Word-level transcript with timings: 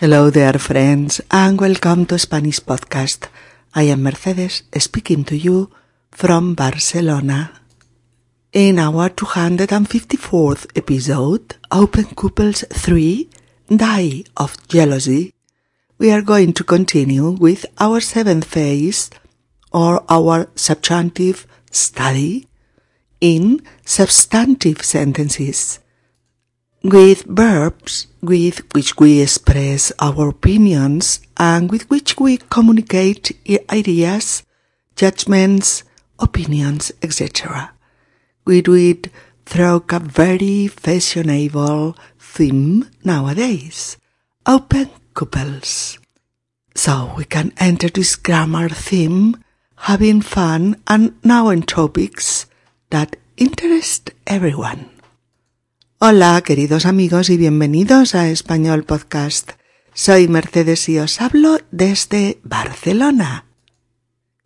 Hello 0.00 0.30
there, 0.30 0.60
friends, 0.60 1.20
and 1.28 1.60
welcome 1.60 2.06
to 2.06 2.20
Spanish 2.20 2.60
Podcast. 2.60 3.26
I 3.74 3.82
am 3.94 4.04
Mercedes 4.04 4.62
speaking 4.78 5.24
to 5.24 5.36
you 5.36 5.72
from 6.12 6.54
Barcelona. 6.54 7.50
In 8.52 8.78
our 8.78 9.08
254th 9.08 10.66
episode, 10.76 11.56
Open 11.72 12.04
Couples 12.14 12.64
3 12.70 13.28
Die 13.74 14.22
of 14.36 14.68
Jealousy, 14.68 15.34
we 15.98 16.12
are 16.12 16.22
going 16.22 16.52
to 16.52 16.62
continue 16.62 17.30
with 17.30 17.66
our 17.80 17.98
seventh 17.98 18.44
phase 18.44 19.10
or 19.72 20.04
our 20.08 20.48
substantive 20.54 21.44
study 21.72 22.46
in 23.20 23.60
substantive 23.84 24.80
sentences 24.84 25.80
with 26.84 27.24
verbs 27.24 28.06
with 28.20 28.62
which 28.74 28.96
we 28.98 29.20
express 29.20 29.92
our 29.98 30.28
opinions 30.28 31.20
and 31.36 31.70
with 31.70 31.88
which 31.90 32.18
we 32.18 32.36
communicate 32.36 33.32
ideas, 33.70 34.42
judgments, 34.96 35.84
opinions, 36.18 36.92
etc. 37.02 37.72
We 38.44 38.62
do 38.62 38.74
it 38.74 39.08
through 39.46 39.84
a 39.90 39.98
very 40.00 40.66
fashionable 40.68 41.96
theme 42.18 42.88
nowadays, 43.04 43.96
open 44.46 44.90
couples. 45.14 45.98
So 46.74 47.12
we 47.16 47.24
can 47.24 47.52
enter 47.58 47.88
this 47.88 48.16
grammar 48.16 48.68
theme 48.68 49.36
having 49.76 50.20
fun 50.20 50.76
and 50.86 51.14
now 51.24 51.48
in 51.50 51.62
topics 51.62 52.46
that 52.90 53.16
interest 53.36 54.10
everyone. 54.26 54.97
Hola, 56.00 56.40
queridos 56.42 56.86
amigos, 56.86 57.28
y 57.28 57.36
bienvenidos 57.36 58.14
a 58.14 58.28
Español 58.28 58.84
Podcast. 58.84 59.50
Soy 59.94 60.28
Mercedes 60.28 60.88
y 60.88 61.00
os 61.00 61.20
hablo 61.20 61.58
desde 61.72 62.38
Barcelona. 62.44 63.46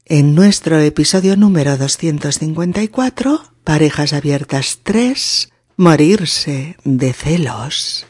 En 0.06 0.34
nuestro 0.34 0.78
episodio 0.78 1.36
número 1.36 1.76
254, 1.76 3.42
Parejas 3.64 4.14
Abiertas 4.14 4.80
3, 4.82 5.50
Morirse 5.76 6.76
de 6.84 7.12
celos. 7.12 8.06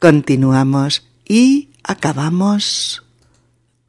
Continuamos 0.00 1.06
y 1.24 1.70
acabamos 1.84 3.04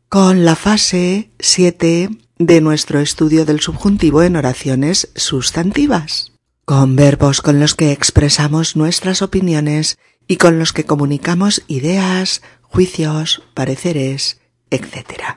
con 0.09 0.45
la 0.45 0.55
fase 0.55 1.31
7 1.39 2.07
de 2.37 2.61
nuestro 2.61 2.99
estudio 2.99 3.45
del 3.45 3.61
subjuntivo 3.61 4.21
en 4.21 4.35
oraciones 4.35 5.09
sustantivas 5.15 6.30
con 6.71 6.95
verbos 6.95 7.41
con 7.41 7.59
los 7.59 7.75
que 7.75 7.91
expresamos 7.91 8.77
nuestras 8.77 9.21
opiniones 9.21 9.99
y 10.25 10.37
con 10.37 10.57
los 10.57 10.71
que 10.71 10.85
comunicamos 10.85 11.63
ideas, 11.67 12.41
juicios, 12.61 13.43
pareceres, 13.53 14.39
etc. 14.69 15.35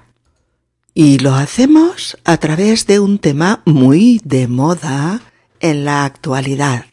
Y 0.95 1.19
lo 1.19 1.35
hacemos 1.35 2.17
a 2.23 2.37
través 2.37 2.87
de 2.87 3.01
un 3.01 3.19
tema 3.19 3.65
muy 3.67 4.21
de 4.23 4.47
moda 4.47 5.23
en 5.59 5.85
la 5.85 6.05
actualidad, 6.05 6.85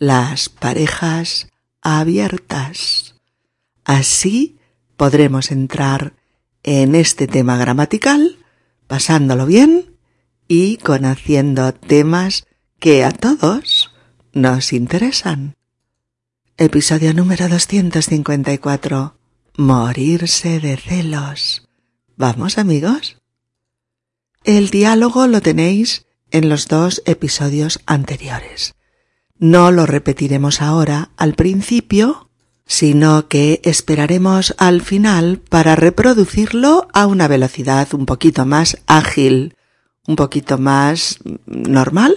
las 0.00 0.48
parejas 0.48 1.46
abiertas. 1.80 3.14
Así 3.84 4.58
podremos 4.96 5.52
entrar 5.52 6.14
en 6.64 6.96
este 6.96 7.28
tema 7.28 7.56
gramatical, 7.56 8.36
pasándolo 8.88 9.46
bien 9.46 9.94
y 10.48 10.78
conociendo 10.78 11.72
temas 11.72 12.48
que 12.78 13.04
a 13.04 13.10
todos 13.10 13.90
nos 14.32 14.72
interesan. 14.72 15.56
Episodio 16.58 17.14
número 17.14 17.48
254. 17.48 19.16
Morirse 19.56 20.60
de 20.60 20.76
celos. 20.76 21.68
¿Vamos 22.16 22.58
amigos? 22.58 23.18
El 24.44 24.68
diálogo 24.68 25.26
lo 25.26 25.40
tenéis 25.40 26.06
en 26.30 26.48
los 26.48 26.68
dos 26.68 27.02
episodios 27.06 27.80
anteriores. 27.86 28.74
No 29.38 29.70
lo 29.70 29.86
repetiremos 29.86 30.60
ahora 30.60 31.10
al 31.16 31.34
principio, 31.34 32.30
sino 32.66 33.28
que 33.28 33.60
esperaremos 33.64 34.54
al 34.58 34.82
final 34.82 35.38
para 35.38 35.76
reproducirlo 35.76 36.88
a 36.92 37.06
una 37.06 37.28
velocidad 37.28 37.92
un 37.94 38.06
poquito 38.06 38.44
más 38.44 38.78
ágil, 38.86 39.56
un 40.06 40.16
poquito 40.16 40.58
más 40.58 41.20
normal 41.46 42.16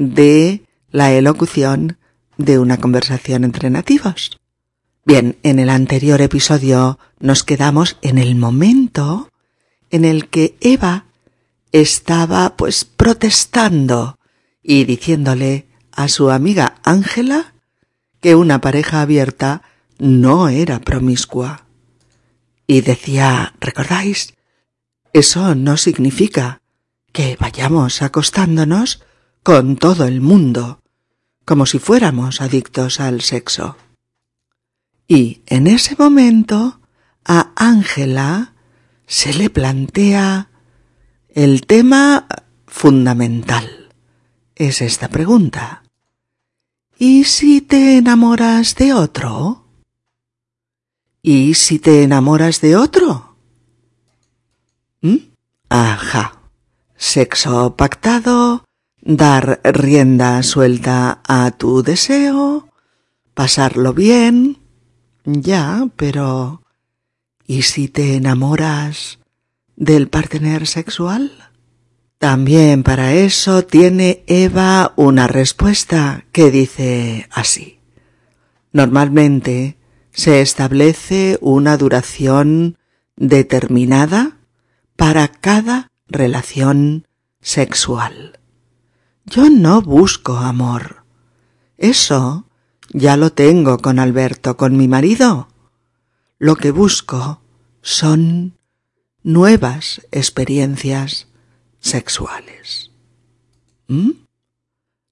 de 0.00 0.62
la 0.90 1.12
elocución 1.12 1.98
de 2.38 2.58
una 2.58 2.78
conversación 2.78 3.44
entre 3.44 3.68
nativos. 3.68 4.40
Bien, 5.04 5.36
en 5.42 5.58
el 5.58 5.68
anterior 5.68 6.22
episodio 6.22 6.98
nos 7.18 7.44
quedamos 7.44 7.98
en 8.00 8.16
el 8.16 8.34
momento 8.34 9.30
en 9.90 10.06
el 10.06 10.28
que 10.28 10.56
Eva 10.60 11.04
estaba 11.70 12.56
pues 12.56 12.84
protestando 12.84 14.18
y 14.62 14.84
diciéndole 14.84 15.66
a 15.92 16.08
su 16.08 16.30
amiga 16.30 16.76
Ángela 16.82 17.52
que 18.20 18.34
una 18.34 18.62
pareja 18.62 19.02
abierta 19.02 19.62
no 19.98 20.48
era 20.48 20.80
promiscua. 20.80 21.66
Y 22.66 22.80
decía, 22.80 23.52
¿recordáis? 23.60 24.34
Eso 25.12 25.54
no 25.54 25.76
significa 25.76 26.62
que 27.12 27.36
vayamos 27.38 28.00
acostándonos 28.00 29.02
con 29.42 29.76
todo 29.76 30.04
el 30.04 30.20
mundo, 30.20 30.80
como 31.44 31.66
si 31.66 31.78
fuéramos 31.78 32.40
adictos 32.40 33.00
al 33.00 33.20
sexo. 33.22 33.76
Y 35.08 35.42
en 35.46 35.66
ese 35.66 35.96
momento 35.96 36.80
a 37.24 37.52
Ángela 37.56 38.54
se 39.06 39.34
le 39.34 39.50
plantea 39.50 40.50
el 41.28 41.66
tema 41.66 42.26
fundamental. 42.66 43.92
Es 44.54 44.82
esta 44.82 45.08
pregunta. 45.08 45.82
¿Y 46.98 47.24
si 47.24 47.60
te 47.60 47.96
enamoras 47.96 48.74
de 48.74 48.92
otro? 48.92 49.64
¿Y 51.22 51.54
si 51.54 51.78
te 51.78 52.02
enamoras 52.02 52.60
de 52.60 52.76
otro? 52.76 53.36
¿Mm? 55.00 55.16
Ajá. 55.70 56.36
Sexo 56.96 57.74
pactado, 57.76 58.64
dar 59.02 59.60
rienda 59.64 60.42
suelta 60.42 61.20
a 61.26 61.50
tu 61.52 61.82
deseo, 61.82 62.68
pasarlo 63.34 63.94
bien, 63.94 64.58
ya, 65.24 65.88
pero 65.96 66.62
¿y 67.46 67.62
si 67.62 67.88
te 67.88 68.16
enamoras 68.16 69.18
del 69.76 70.08
partener 70.08 70.66
sexual? 70.66 71.32
También 72.18 72.82
para 72.82 73.14
eso 73.14 73.64
tiene 73.64 74.24
Eva 74.26 74.92
una 74.96 75.26
respuesta 75.26 76.26
que 76.32 76.50
dice 76.50 77.26
así. 77.30 77.78
Normalmente 78.72 79.78
se 80.12 80.42
establece 80.42 81.38
una 81.40 81.76
duración 81.76 82.76
determinada 83.16 84.36
para 84.96 85.28
cada 85.28 85.88
relación 86.08 87.06
sexual. 87.40 88.39
Yo 89.26 89.50
no 89.50 89.82
busco 89.82 90.36
amor. 90.36 91.04
Eso 91.76 92.46
ya 92.92 93.16
lo 93.16 93.32
tengo 93.32 93.78
con 93.78 93.98
Alberto, 93.98 94.56
con 94.56 94.76
mi 94.76 94.88
marido. 94.88 95.48
Lo 96.38 96.56
que 96.56 96.70
busco 96.70 97.42
son 97.82 98.58
nuevas 99.22 100.06
experiencias 100.10 101.28
sexuales. 101.80 102.90
¿Mm? 103.88 104.10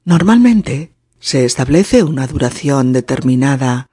Normalmente 0.04 0.94
se 1.20 1.44
establece 1.44 2.02
una 2.02 2.26
duración 2.26 2.92
determinada 2.92 3.88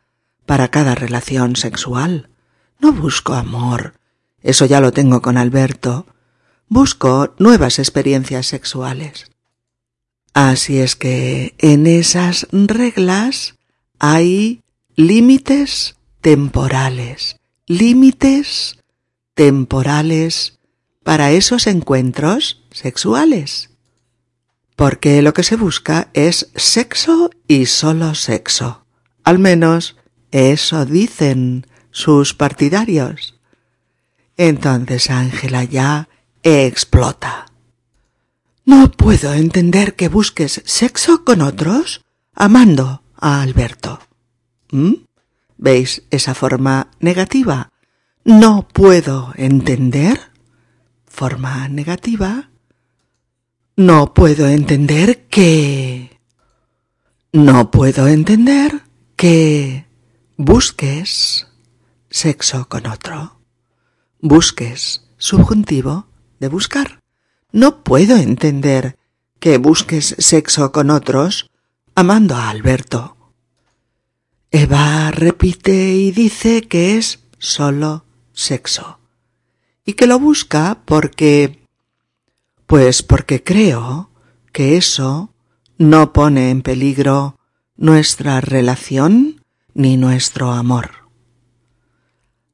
para 0.45 0.69
cada 0.69 0.95
relación 0.95 1.55
sexual. 1.55 2.29
No 2.79 2.93
busco 2.93 3.33
amor. 3.33 3.95
Eso 4.41 4.65
ya 4.65 4.79
lo 4.79 4.91
tengo 4.91 5.21
con 5.21 5.37
Alberto. 5.37 6.05
Busco 6.67 7.33
nuevas 7.39 7.79
experiencias 7.79 8.47
sexuales. 8.47 9.34
Así 10.35 10.79
es 10.79 10.97
que 10.97 11.55
en 11.59 11.87
esas 11.87 12.45
reglas 12.51 13.55
hay 13.99 14.61
límites 14.97 15.95
temporales, 16.19 17.37
límites 17.67 18.77
temporales 19.33 20.59
para 21.05 21.31
esos 21.31 21.67
encuentros 21.67 22.65
sexuales. 22.69 23.69
Porque 24.75 25.21
lo 25.21 25.33
que 25.33 25.43
se 25.43 25.55
busca 25.55 26.09
es 26.13 26.51
sexo 26.53 27.29
y 27.47 27.67
solo 27.67 28.13
sexo. 28.13 28.85
Al 29.23 29.39
menos 29.39 29.95
eso 30.31 30.85
dicen 30.85 31.65
sus 31.91 32.33
partidarios. 32.33 33.39
Entonces 34.35 35.09
Ángela 35.09 35.63
ya 35.63 36.09
explota. 36.43 37.45
No 38.65 38.91
puedo 38.91 39.33
entender 39.33 39.95
que 39.95 40.09
busques 40.09 40.61
sexo 40.65 41.23
con 41.23 41.41
otros 41.41 42.01
amando 42.33 43.03
a 43.15 43.41
Alberto. 43.41 43.99
¿Mm? 44.71 44.93
¿Veis 45.57 46.03
esa 46.09 46.33
forma 46.33 46.89
negativa? 46.99 47.69
no 48.25 48.67
puedo 48.67 49.33
entender, 49.35 50.19
forma 51.05 51.69
negativa, 51.69 52.49
no 53.77 54.13
puedo 54.13 54.47
entender 54.49 55.27
que... 55.27 56.19
No 57.31 57.69
puedo 57.69 58.07
entender 58.07 58.81
que 59.15 59.85
busques 60.37 61.47
sexo 62.09 62.67
con 62.67 62.87
otro. 62.87 63.39
Busques 64.21 65.05
subjuntivo 65.17 66.07
de 66.39 66.47
buscar. 66.47 66.99
No 67.55 67.85
puedo 67.85 68.17
entender 68.17 68.97
que 69.39 69.57
busques 69.57 70.13
sexo 70.19 70.73
con 70.73 70.89
otros 70.89 71.49
amando 71.95 72.35
a 72.35 72.49
Alberto. 72.49 73.15
Eva 74.51 75.09
repite 75.11 75.93
y 75.93 76.11
dice 76.11 76.63
que 76.63 76.97
es 76.97 77.23
solo 77.39 78.03
sexo 78.33 78.99
y 79.85 79.93
que 79.93 80.05
lo 80.05 80.19
busca 80.19 80.81
porque 80.83 81.63
pues 82.65 83.03
porque 83.03 83.41
creo 83.41 84.09
que 84.51 84.75
eso 84.75 85.33
no 85.77 86.11
pone 86.11 86.49
en 86.49 86.61
peligro 86.61 87.37
nuestra 87.77 88.41
relación 88.41 89.45
ni 89.73 89.95
nuestro 89.95 90.51
amor. 90.51 91.07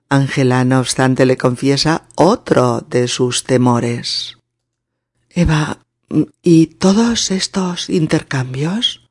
Ángela, 0.09 0.63
no 0.63 0.79
obstante, 0.79 1.25
le 1.25 1.37
confiesa 1.37 2.03
otro 2.13 2.81
de 2.81 3.07
sus 3.07 3.45
temores. 3.45 4.37
Eva, 5.33 5.85
¿y 6.41 6.67
todos 6.67 7.31
estos 7.31 7.89
intercambios? 7.89 9.09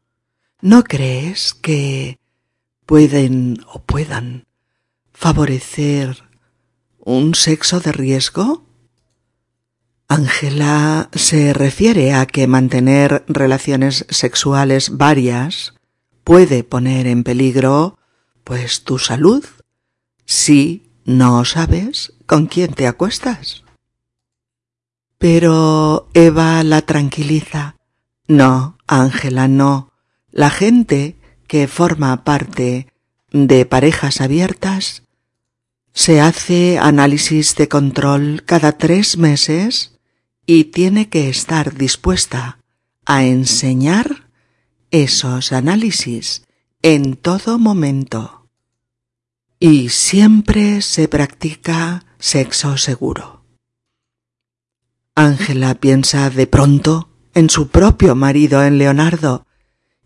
¿No 0.60 0.84
crees 0.84 1.54
que 1.54 2.18
pueden 2.84 3.64
o 3.72 3.80
puedan 3.80 4.46
favorecer 5.14 6.24
un 6.98 7.34
sexo 7.34 7.80
de 7.80 7.92
riesgo? 7.92 8.66
Ángela 10.08 11.08
se 11.12 11.52
refiere 11.54 12.12
a 12.12 12.26
que 12.26 12.46
mantener 12.46 13.24
relaciones 13.28 14.04
sexuales 14.10 14.96
varias 14.98 15.74
puede 16.24 16.64
poner 16.64 17.06
en 17.06 17.24
peligro 17.24 17.98
pues 18.44 18.84
tu 18.84 18.98
salud 18.98 19.44
si 20.26 20.90
no 21.04 21.44
sabes 21.44 22.12
con 22.26 22.46
quién 22.46 22.74
te 22.74 22.86
acuestas. 22.86 23.64
Pero 25.20 26.08
Eva 26.14 26.64
la 26.64 26.80
tranquiliza. 26.80 27.76
No, 28.26 28.78
Ángela, 28.86 29.48
no. 29.48 29.92
La 30.30 30.48
gente 30.48 31.14
que 31.46 31.68
forma 31.68 32.24
parte 32.24 32.86
de 33.30 33.66
parejas 33.66 34.22
abiertas 34.22 35.02
se 35.92 36.22
hace 36.22 36.78
análisis 36.78 37.54
de 37.54 37.68
control 37.68 38.44
cada 38.46 38.78
tres 38.78 39.18
meses 39.18 39.98
y 40.46 40.64
tiene 40.64 41.10
que 41.10 41.28
estar 41.28 41.74
dispuesta 41.74 42.58
a 43.04 43.22
enseñar 43.22 44.30
esos 44.90 45.52
análisis 45.52 46.46
en 46.80 47.16
todo 47.16 47.58
momento. 47.58 48.48
Y 49.58 49.90
siempre 49.90 50.80
se 50.80 51.08
practica 51.08 52.06
sexo 52.18 52.78
seguro. 52.78 53.39
Ángela 55.20 55.74
piensa 55.74 56.30
de 56.30 56.46
pronto 56.46 57.10
en 57.34 57.50
su 57.50 57.68
propio 57.68 58.14
marido, 58.14 58.64
en 58.64 58.78
Leonardo, 58.78 59.46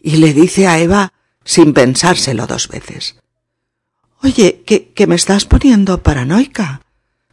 y 0.00 0.16
le 0.16 0.32
dice 0.32 0.66
a 0.66 0.78
Eva, 0.81 1.12
sin 1.44 1.72
pensárselo 1.72 2.46
dos 2.46 2.69
veces, 2.69 3.16
Oye, 4.22 4.62
que, 4.66 4.93
que 4.93 5.06
me 5.06 5.16
estás 5.16 5.44
poniendo 5.44 6.02
paranoica. 6.02 6.81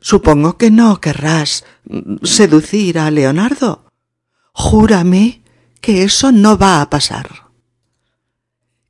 Supongo 0.01 0.57
que 0.57 0.69
no 0.71 0.99
querrás 0.99 1.63
seducir 2.21 2.99
a 2.99 3.09
Leonardo. 3.09 3.85
Júrame 4.51 5.41
que 5.79 6.03
eso 6.03 6.33
no 6.33 6.57
va 6.57 6.81
a 6.81 6.89
pasar. 6.89 7.49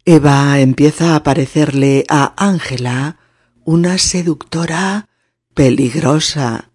Eva 0.03 0.59
empieza 0.59 1.15
a 1.15 1.21
parecerle 1.21 2.05
a 2.09 2.33
Ángela 2.43 3.19
una 3.63 3.99
seductora 3.99 5.07
peligrosa. 5.53 6.70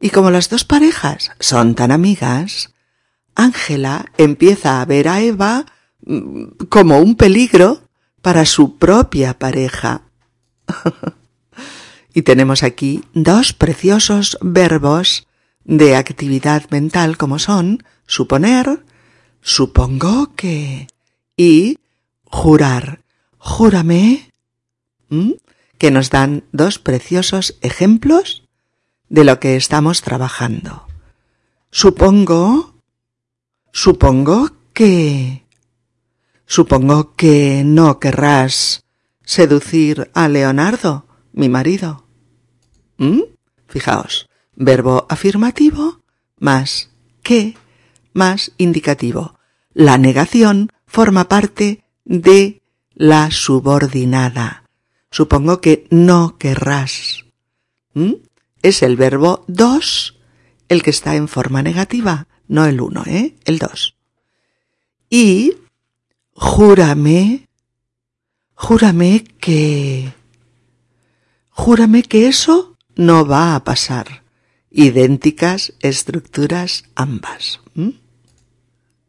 Y 0.00 0.10
como 0.10 0.30
las 0.30 0.48
dos 0.48 0.64
parejas 0.64 1.30
son 1.38 1.74
tan 1.74 1.92
amigas, 1.92 2.72
Ángela 3.34 4.06
empieza 4.16 4.80
a 4.80 4.84
ver 4.86 5.08
a 5.08 5.20
Eva 5.20 5.66
mm, 6.06 6.66
como 6.70 6.98
un 6.98 7.16
peligro 7.16 7.82
para 8.22 8.46
su 8.46 8.78
propia 8.78 9.38
pareja. 9.38 10.02
y 12.14 12.22
tenemos 12.22 12.62
aquí 12.62 13.04
dos 13.12 13.52
preciosos 13.52 14.38
verbos 14.40 15.26
de 15.64 15.96
actividad 15.96 16.68
mental 16.70 17.18
como 17.18 17.38
son 17.38 17.84
suponer, 18.06 18.82
supongo 19.42 20.34
que 20.34 20.88
y 21.36 21.78
jurar. 22.24 23.00
Júrame. 23.38 24.30
que 25.78 25.90
nos 25.90 26.10
dan 26.10 26.44
dos 26.52 26.78
preciosos 26.78 27.56
ejemplos 27.62 28.42
de 29.10 29.24
lo 29.24 29.38
que 29.40 29.56
estamos 29.56 30.00
trabajando. 30.00 30.86
Supongo, 31.70 32.74
supongo 33.72 34.50
que, 34.72 35.44
supongo 36.46 37.14
que 37.16 37.62
no 37.64 37.98
querrás 38.00 38.84
seducir 39.24 40.10
a 40.14 40.28
Leonardo, 40.28 41.06
mi 41.32 41.48
marido. 41.48 42.06
¿Mm? 42.96 43.22
Fijaos, 43.68 44.28
verbo 44.54 45.06
afirmativo 45.08 46.00
más 46.38 46.90
que 47.22 47.56
más 48.12 48.52
indicativo. 48.58 49.38
La 49.72 49.98
negación 49.98 50.70
forma 50.86 51.28
parte 51.28 51.84
de 52.04 52.62
la 52.94 53.30
subordinada. 53.30 54.64
Supongo 55.10 55.60
que 55.60 55.86
no 55.90 56.36
querrás. 56.38 57.24
¿Mm? 57.94 58.14
Es 58.62 58.82
el 58.82 58.96
verbo 58.96 59.44
dos 59.46 60.18
el 60.68 60.82
que 60.82 60.90
está 60.90 61.16
en 61.16 61.28
forma 61.28 61.62
negativa, 61.62 62.28
no 62.46 62.64
el 62.66 62.80
uno, 62.80 63.02
¿eh? 63.06 63.34
El 63.44 63.58
dos. 63.58 63.96
Y 65.08 65.54
júrame 66.32 67.50
Júrame 68.60 69.24
que... 69.40 70.12
Júrame 71.48 72.02
que 72.02 72.28
eso 72.28 72.76
no 72.94 73.26
va 73.26 73.54
a 73.54 73.64
pasar. 73.64 74.22
Idénticas 74.70 75.72
estructuras 75.80 76.84
ambas. 76.94 77.60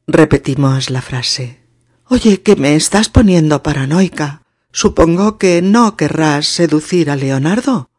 Repetimos 0.08 0.90
la 0.90 1.02
frase. 1.02 1.60
Oye, 2.08 2.42
que 2.42 2.56
me 2.56 2.76
estás 2.76 3.10
poniendo 3.10 3.62
paranoica. 3.62 4.42
Supongo 4.72 5.38
que 5.38 5.62
no 5.62 5.98
querrás 5.98 6.48
seducir 6.48 7.10
a 7.12 7.18
Leonardo. 7.18 7.90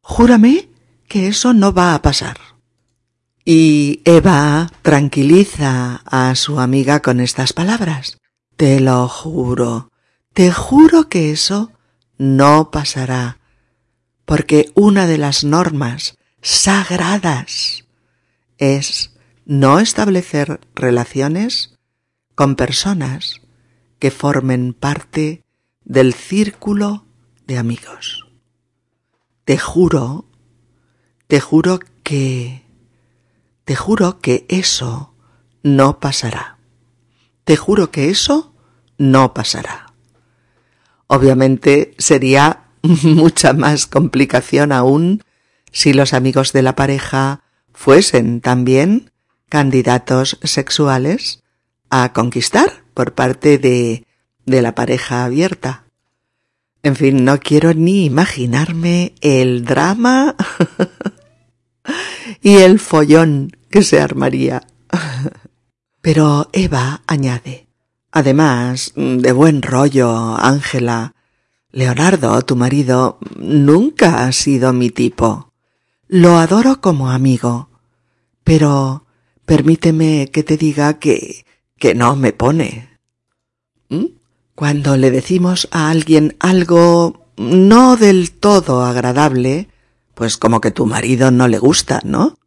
Júrame 0.00 0.70
que 1.08 1.28
eso 1.28 1.52
no 1.52 1.72
va 1.72 1.94
a 1.94 2.02
pasar. 2.02 2.38
Y 3.44 4.02
Eva 4.04 4.70
tranquiliza 4.82 6.02
a 6.04 6.34
su 6.34 6.58
amiga 6.58 7.00
con 7.00 7.20
estas 7.20 7.52
palabras. 7.52 8.18
Te 8.56 8.80
lo 8.80 9.08
juro, 9.08 9.90
te 10.32 10.50
juro 10.50 11.08
que 11.08 11.30
eso 11.30 11.70
no 12.18 12.70
pasará, 12.70 13.38
porque 14.24 14.72
una 14.74 15.06
de 15.06 15.18
las 15.18 15.44
normas 15.44 16.18
sagradas 16.42 17.84
es 18.58 19.12
no 19.44 19.78
establecer 19.78 20.60
relaciones 20.74 21.76
con 22.34 22.56
personas 22.56 23.40
que 23.98 24.10
formen 24.10 24.74
parte 24.74 25.44
del 25.84 26.14
círculo 26.14 27.06
de 27.46 27.58
amigos. 27.58 28.26
Te 29.44 29.56
juro, 29.56 30.26
te 31.26 31.40
juro 31.40 31.80
que, 32.02 32.62
te 33.64 33.74
juro 33.74 34.20
que 34.20 34.46
eso 34.48 35.14
no 35.62 35.98
pasará. 35.98 36.58
Te 37.44 37.56
juro 37.56 37.90
que 37.90 38.10
eso 38.10 38.52
no 38.98 39.34
pasará. 39.34 39.92
Obviamente 41.08 41.94
sería 41.98 42.64
mucha 42.82 43.52
más 43.52 43.86
complicación 43.86 44.72
aún 44.72 45.22
si 45.72 45.92
los 45.92 46.12
amigos 46.12 46.52
de 46.52 46.62
la 46.62 46.76
pareja 46.76 47.42
fuesen 47.72 48.40
también 48.40 49.10
candidatos 49.48 50.38
sexuales 50.42 51.42
a 51.90 52.12
conquistar 52.12 52.84
por 52.94 53.14
parte 53.14 53.58
de, 53.58 54.06
de 54.44 54.62
la 54.62 54.74
pareja 54.74 55.24
abierta. 55.24 55.84
En 56.82 56.96
fin, 56.96 57.24
no 57.24 57.40
quiero 57.40 57.74
ni 57.74 58.04
imaginarme 58.04 59.14
el 59.20 59.64
drama 59.64 60.36
y 62.42 62.56
el 62.56 62.78
follón 62.78 63.56
que 63.70 63.82
se 63.82 64.00
armaría. 64.00 64.62
Pero 66.00 66.48
Eva 66.52 67.02
añade 67.06 67.66
Además, 68.12 68.92
de 68.96 69.32
buen 69.32 69.60
rollo, 69.60 70.36
Ángela, 70.38 71.14
Leonardo, 71.70 72.40
tu 72.42 72.56
marido, 72.56 73.18
nunca 73.36 74.24
ha 74.24 74.32
sido 74.32 74.72
mi 74.72 74.88
tipo. 74.88 75.52
Lo 76.08 76.38
adoro 76.38 76.80
como 76.80 77.10
amigo. 77.10 77.68
Pero 78.42 79.04
permíteme 79.44 80.30
que 80.32 80.42
te 80.42 80.56
diga 80.56 80.98
que 80.98 81.44
que 81.78 81.94
no 81.94 82.16
me 82.16 82.32
pone. 82.32 82.88
¿Mm? 83.88 84.06
Cuando 84.54 84.96
le 84.96 85.10
decimos 85.10 85.68
a 85.70 85.90
alguien 85.90 86.36
algo 86.40 87.26
no 87.36 87.96
del 87.96 88.32
todo 88.32 88.84
agradable, 88.84 89.68
pues 90.16 90.38
como 90.38 90.62
que 90.62 90.70
tu 90.70 90.86
marido 90.86 91.30
no 91.30 91.46
le 91.46 91.58
gusta, 91.58 92.00
¿no? 92.02 92.38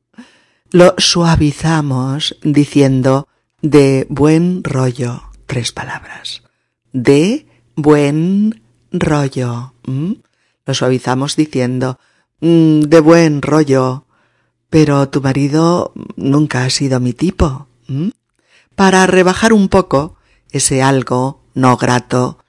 Lo 0.72 0.96
suavizamos 0.98 2.36
diciendo 2.42 3.28
de 3.62 4.08
buen 4.10 4.64
rollo, 4.64 5.22
tres 5.46 5.72
palabras. 5.72 6.42
De 6.94 7.46
buen 7.76 8.64
rollo. 8.92 9.76
Lo 10.66 10.74
suavizamos 10.74 11.36
diciendo 11.36 12.00
mm, 12.42 12.82
de 12.82 13.00
buen 13.02 13.44
rollo. 13.44 14.08
Pero 14.72 15.08
tu 15.10 15.22
marido 15.22 15.94
nunca 16.16 16.66
ha 16.66 16.72
sido 16.72 17.00
mi 17.00 17.14
tipo. 17.14 17.68
Para 18.76 19.06
rebajar 19.06 19.54
un 19.54 19.70
poco 19.70 20.18
ese 20.50 20.82
algo 20.82 21.44
no 21.54 21.78
grato 21.78 22.40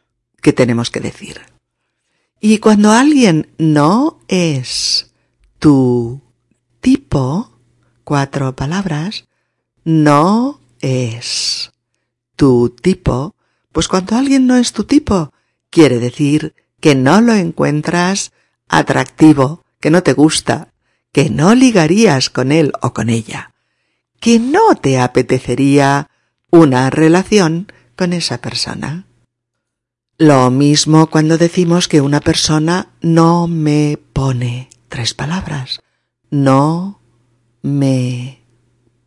que 0.41 0.55
tenemos 0.55 0.91
que 0.91 1.01
decir. 1.01 1.43
Y 2.41 2.57
cuando 2.57 2.93
alguien 2.93 3.51
no 3.59 4.21
es 4.29 5.10
tu 5.61 6.23
tipo, 6.81 7.53
cuatro 8.03 8.57
palabras, 8.57 9.27
no 9.85 10.59
es 10.81 11.71
tu 12.35 12.71
tipo, 12.71 13.37
pues 13.71 13.87
cuando 13.87 14.17
alguien 14.17 14.47
no 14.47 14.57
es 14.57 14.73
tu 14.73 14.85
tipo, 14.85 15.33
quiere 15.69 15.99
decir 15.99 16.55
que 16.81 16.95
no 16.95 17.21
lo 17.21 17.35
encuentras 17.35 18.33
atractivo, 18.69 19.63
que 19.81 19.91
no 19.91 20.03
te 20.03 20.15
gusta, 20.15 20.73
que 21.13 21.29
no 21.29 21.55
ligarías 21.55 22.31
con 22.31 22.53
él 22.53 22.73
o 22.81 22.95
con 22.95 23.11
ella, 23.11 23.53
que 24.19 24.39
no 24.39 24.75
te 24.77 24.99
apetecería 24.99 26.09
una 26.51 26.89
relación 26.89 27.71
con 27.97 28.15
esa 28.15 28.39
persona. 28.39 29.05
Lo 30.17 30.51
mismo 30.51 31.09
cuando 31.09 31.37
decimos 31.37 31.87
que 31.87 32.01
una 32.01 32.21
persona 32.21 32.89
no 33.03 33.47
me 33.47 33.99
pone 34.15 34.71
tres 34.91 35.15
palabras. 35.15 35.81
No 36.31 37.01
me 37.63 38.45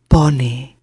pone. 0.08 0.80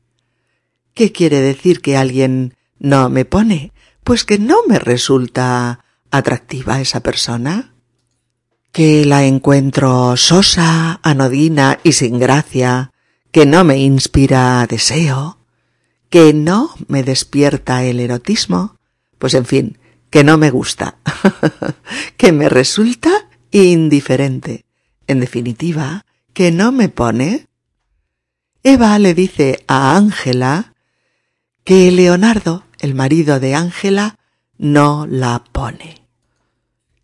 ¿Qué 0.93 1.11
quiere 1.11 1.41
decir 1.41 1.81
que 1.81 1.97
alguien 1.97 2.55
no 2.79 3.09
me 3.09 3.25
pone? 3.25 3.73
Pues 4.05 4.23
que 4.23 4.39
no 4.39 4.57
me 4.67 4.79
resulta 4.79 5.83
atractiva 6.11 6.79
esa 6.79 7.01
persona. 7.01 7.73
Que 8.71 9.03
la 9.03 9.25
encuentro 9.25 10.15
sosa, 10.15 11.01
anodina 11.03 11.79
y 11.83 11.91
sin 11.91 12.19
gracia, 12.19 12.91
que 13.31 13.45
no 13.45 13.65
me 13.65 13.79
inspira 13.79 14.65
deseo, 14.67 15.39
que 16.09 16.33
no 16.33 16.73
me 16.87 17.03
despierta 17.03 17.83
el 17.83 17.99
erotismo, 17.99 18.77
pues 19.17 19.33
en 19.33 19.45
fin, 19.45 19.77
que 20.09 20.23
no 20.23 20.37
me 20.37 20.51
gusta, 20.51 20.97
que 22.17 22.31
me 22.31 22.47
resulta 22.47 23.11
indiferente. 23.51 24.65
En 25.11 25.19
definitiva, 25.19 26.05
que 26.33 26.53
no 26.53 26.71
me 26.71 26.87
pone. 26.87 27.47
Eva 28.63 28.97
le 28.97 29.13
dice 29.13 29.61
a 29.67 29.97
Ángela 29.97 30.73
que 31.65 31.91
Leonardo, 31.91 32.63
el 32.79 32.95
marido 32.95 33.41
de 33.41 33.53
Ángela, 33.53 34.19
no 34.57 35.05
la 35.09 35.43
pone. 35.51 36.07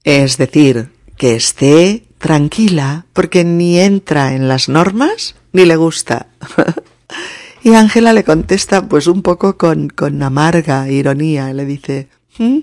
Es 0.06 0.38
decir, 0.38 0.94
que 1.18 1.36
esté 1.36 2.08
tranquila 2.18 3.08
porque 3.12 3.44
ni 3.44 3.78
entra 3.78 4.36
en 4.36 4.48
las 4.48 4.70
normas 4.70 5.36
ni 5.52 5.66
le 5.66 5.76
gusta. 5.76 6.28
y 7.62 7.74
Ángela 7.74 8.14
le 8.14 8.24
contesta 8.24 8.88
pues 8.88 9.08
un 9.08 9.22
poco 9.22 9.58
con, 9.58 9.90
con 9.90 10.24
amarga 10.24 10.90
ironía. 10.90 11.52
Le 11.52 11.66
dice, 11.66 12.08
¿Mm? 12.38 12.60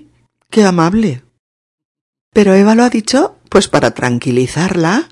Qué 0.49 0.63
amable. 0.63 1.21
Pero 2.33 2.55
Eva 2.55 2.73
lo 2.73 2.83
ha 2.83 2.89
dicho 2.89 3.37
pues 3.47 3.67
para 3.67 3.91
tranquilizarla 3.91 5.09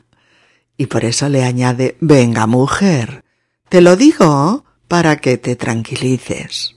y 0.83 0.85
por 0.85 1.05
eso 1.05 1.29
le 1.29 1.45
añade 1.45 1.95
Venga, 2.01 2.45
mujer, 2.45 3.23
te 3.69 3.79
lo 3.79 3.95
digo 3.95 4.65
para 4.89 5.15
que 5.15 5.37
te 5.37 5.55
tranquilices. 5.55 6.75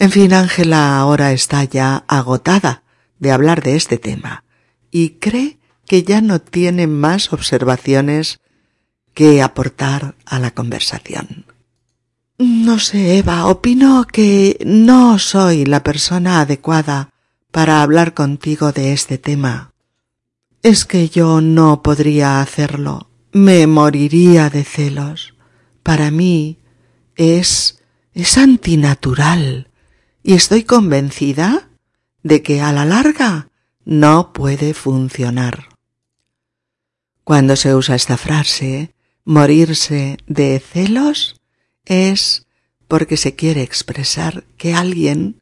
En 0.00 0.10
fin, 0.10 0.32
Ángela 0.32 0.98
ahora 0.98 1.30
está 1.30 1.62
ya 1.62 2.04
agotada 2.08 2.82
de 3.20 3.30
hablar 3.30 3.62
de 3.62 3.76
este 3.76 3.96
tema 3.96 4.42
y 4.90 5.10
cree 5.20 5.60
que 5.86 6.02
ya 6.02 6.20
no 6.20 6.40
tiene 6.40 6.88
más 6.88 7.32
observaciones 7.32 8.40
que 9.14 9.40
aportar 9.40 10.16
a 10.24 10.40
la 10.40 10.50
conversación. 10.50 11.46
No 12.38 12.80
sé, 12.80 13.18
Eva, 13.18 13.46
opino 13.46 14.04
que 14.04 14.58
no 14.66 15.20
soy 15.20 15.64
la 15.64 15.84
persona 15.84 16.40
adecuada 16.40 17.10
para 17.52 17.82
hablar 17.82 18.14
contigo 18.14 18.72
de 18.72 18.92
este 18.92 19.16
tema. 19.16 19.69
Es 20.62 20.84
que 20.84 21.08
yo 21.08 21.40
no 21.40 21.82
podría 21.82 22.40
hacerlo. 22.40 23.08
Me 23.32 23.66
moriría 23.66 24.50
de 24.50 24.64
celos. 24.64 25.34
Para 25.82 26.10
mí 26.10 26.58
es 27.16 27.80
es 28.14 28.38
antinatural 28.38 29.70
y 30.22 30.34
estoy 30.34 30.64
convencida 30.64 31.70
de 32.22 32.42
que 32.42 32.60
a 32.60 32.72
la 32.72 32.84
larga 32.84 33.48
no 33.84 34.32
puede 34.32 34.74
funcionar. 34.74 35.68
Cuando 37.24 37.56
se 37.56 37.74
usa 37.74 37.94
esta 37.94 38.16
frase, 38.16 38.94
morirse 39.24 40.18
de 40.26 40.58
celos, 40.58 41.40
es 41.84 42.46
porque 42.88 43.16
se 43.16 43.36
quiere 43.36 43.62
expresar 43.62 44.44
que 44.56 44.74
alguien 44.74 45.40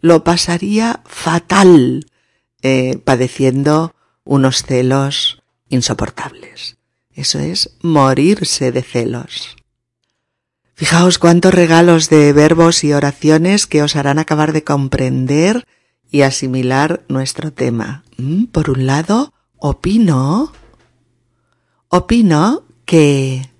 lo 0.00 0.24
pasaría 0.24 1.02
fatal 1.04 2.06
eh, 2.62 2.98
padeciendo 3.04 3.94
unos 4.28 4.62
celos 4.62 5.42
insoportables. 5.68 6.76
Eso 7.14 7.38
es 7.38 7.76
morirse 7.82 8.70
de 8.70 8.82
celos. 8.82 9.56
Fijaos 10.74 11.18
cuántos 11.18 11.52
regalos 11.52 12.08
de 12.08 12.32
verbos 12.32 12.84
y 12.84 12.92
oraciones 12.92 13.66
que 13.66 13.82
os 13.82 13.96
harán 13.96 14.18
acabar 14.18 14.52
de 14.52 14.62
comprender 14.62 15.66
y 16.10 16.22
asimilar 16.22 17.02
nuestro 17.08 17.52
tema. 17.52 18.04
Mm, 18.18 18.44
por 18.44 18.70
un 18.70 18.86
lado, 18.86 19.32
opino, 19.56 20.52
opino 21.88 22.64
que, 22.84 23.50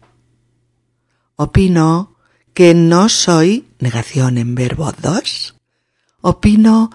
opino 1.35 2.17
que 2.55 2.75
no 2.75 3.09
soy 3.09 3.67
negación 3.81 4.39
en 4.39 4.55
verbo 4.55 4.93
dos 4.93 5.55
opino 6.21 6.91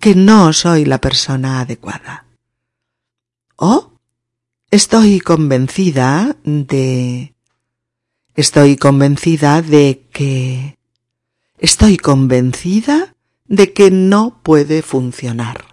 que 0.00 0.14
no 0.14 0.52
soy 0.52 0.84
la 0.84 1.00
persona 1.00 1.60
adecuada. 1.60 2.23
O 3.56 3.92
estoy 4.70 5.20
convencida 5.20 6.36
de... 6.44 7.34
Estoy 8.34 8.76
convencida 8.76 9.62
de 9.62 10.08
que... 10.12 10.78
Estoy 11.58 11.96
convencida 11.96 13.14
de 13.46 13.72
que 13.72 13.90
no 13.90 14.40
puede 14.42 14.82
funcionar. 14.82 15.64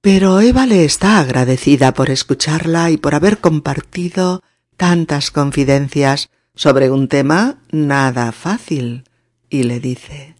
Pero 0.00 0.40
Eva 0.40 0.66
le 0.66 0.84
está 0.84 1.18
agradecida 1.18 1.92
por 1.92 2.08
escucharla 2.10 2.90
y 2.90 2.96
por 2.96 3.14
haber 3.14 3.38
compartido 3.38 4.42
tantas 4.76 5.30
confidencias 5.30 6.30
sobre 6.54 6.90
un 6.90 7.08
tema 7.08 7.58
nada 7.70 8.32
fácil, 8.32 9.04
y 9.50 9.64
le 9.64 9.80
dice 9.80 10.36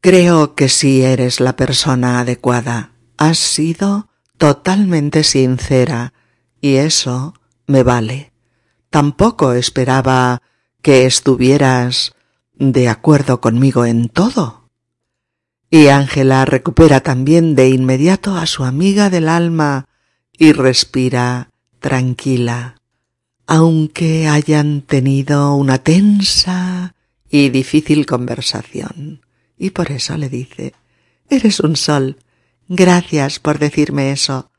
Creo 0.00 0.54
que 0.54 0.68
sí 0.68 1.02
eres 1.02 1.40
la 1.40 1.56
persona 1.56 2.20
adecuada. 2.20 2.92
Has 3.16 3.38
sido 3.38 4.05
totalmente 4.38 5.24
sincera 5.24 6.12
y 6.60 6.76
eso 6.76 7.34
me 7.66 7.82
vale. 7.82 8.32
Tampoco 8.90 9.52
esperaba 9.52 10.42
que 10.82 11.06
estuvieras 11.06 12.14
de 12.54 12.88
acuerdo 12.88 13.40
conmigo 13.40 13.84
en 13.84 14.08
todo. 14.08 14.70
Y 15.70 15.88
Ángela 15.88 16.44
recupera 16.44 17.00
también 17.00 17.54
de 17.54 17.68
inmediato 17.68 18.36
a 18.36 18.46
su 18.46 18.64
amiga 18.64 19.10
del 19.10 19.28
alma 19.28 19.88
y 20.32 20.52
respira 20.52 21.50
tranquila, 21.80 22.76
aunque 23.46 24.28
hayan 24.28 24.82
tenido 24.82 25.54
una 25.54 25.78
tensa 25.78 26.94
y 27.28 27.48
difícil 27.50 28.06
conversación 28.06 29.20
y 29.58 29.70
por 29.70 29.90
eso 29.90 30.16
le 30.16 30.28
dice 30.28 30.74
Eres 31.28 31.60
un 31.60 31.76
sol. 31.76 32.18
Gracias 32.68 33.38
por 33.38 33.58
decirme 33.58 34.10
eso, 34.10 34.50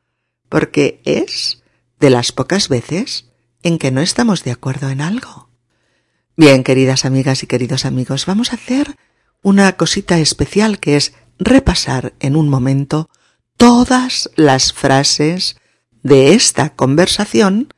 porque 0.48 1.00
es 1.04 1.62
de 2.00 2.10
las 2.10 2.32
pocas 2.32 2.68
veces 2.68 3.30
en 3.62 3.78
que 3.78 3.90
no 3.90 4.00
estamos 4.00 4.44
de 4.44 4.52
acuerdo 4.52 4.88
en 4.88 5.00
algo. 5.00 5.48
Bien, 6.36 6.62
queridas 6.64 7.04
amigas 7.04 7.42
y 7.42 7.46
queridos 7.46 7.84
amigos, 7.84 8.24
vamos 8.24 8.52
a 8.52 8.56
hacer 8.56 8.96
una 9.42 9.76
cosita 9.76 10.18
especial 10.18 10.78
que 10.78 10.96
es 10.96 11.12
repasar 11.38 12.14
en 12.20 12.36
un 12.36 12.48
momento 12.48 13.10
todas 13.56 14.30
las 14.36 14.72
frases 14.72 15.56
de 16.02 16.34
esta 16.34 16.74
conversación 16.74 17.72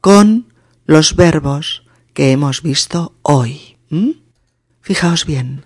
con 0.00 0.52
los 0.84 1.16
verbos 1.16 1.84
que 2.12 2.32
hemos 2.32 2.62
visto 2.62 3.16
hoy. 3.22 3.78
Fijaos 4.80 5.26
bien. 5.26 5.64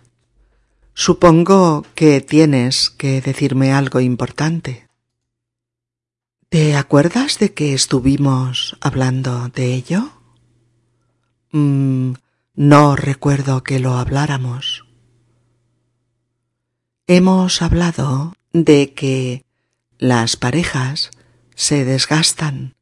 Supongo 0.99 1.85
que 1.95 2.23
tienes 2.23 2.89
que 2.89 3.21
decirme 3.21 3.75
algo 3.75 4.01
importante. 4.01 4.89
¿Te 6.49 6.75
acuerdas 6.75 7.39
de 7.39 7.53
que 7.53 7.75
estuvimos 7.75 8.79
hablando 8.81 9.51
de 9.51 9.75
ello? 9.75 10.11
Mm, 11.53 12.15
no 12.55 12.97
recuerdo 12.97 13.63
que 13.63 13.79
lo 13.79 13.99
habláramos. 13.99 14.87
Hemos 17.07 17.61
hablado 17.61 18.33
de 18.55 18.95
que 18.95 19.45
las 19.99 20.37
parejas 20.37 21.11
se 21.55 21.85
desgastan, 21.85 22.75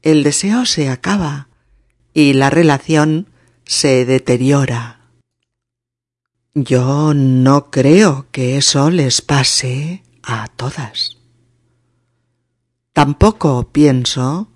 el 0.00 0.22
deseo 0.22 0.64
se 0.64 0.88
acaba 0.88 1.48
y 2.14 2.32
la 2.32 2.48
relación 2.48 3.28
se 3.66 4.06
deteriora. 4.06 5.01
Yo 6.54 7.14
no 7.14 7.70
creo 7.70 8.26
que 8.30 8.58
eso 8.58 8.90
les 8.90 9.22
pase 9.22 10.02
a 10.22 10.48
todas. 10.48 11.16
Tampoco 12.92 13.72
pienso 13.72 14.52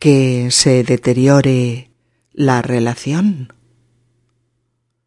que 0.00 0.50
se 0.50 0.82
deteriore 0.82 1.92
la 2.32 2.62
relación. 2.62 3.52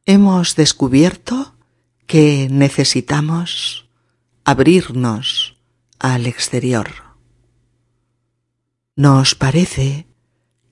Hemos 0.05 0.55
descubierto 0.55 1.55
que 2.07 2.47
necesitamos 2.49 3.89
abrirnos 4.45 5.57
al 5.99 6.25
exterior. 6.25 6.89
¿Nos 8.95 9.35
parece 9.35 10.07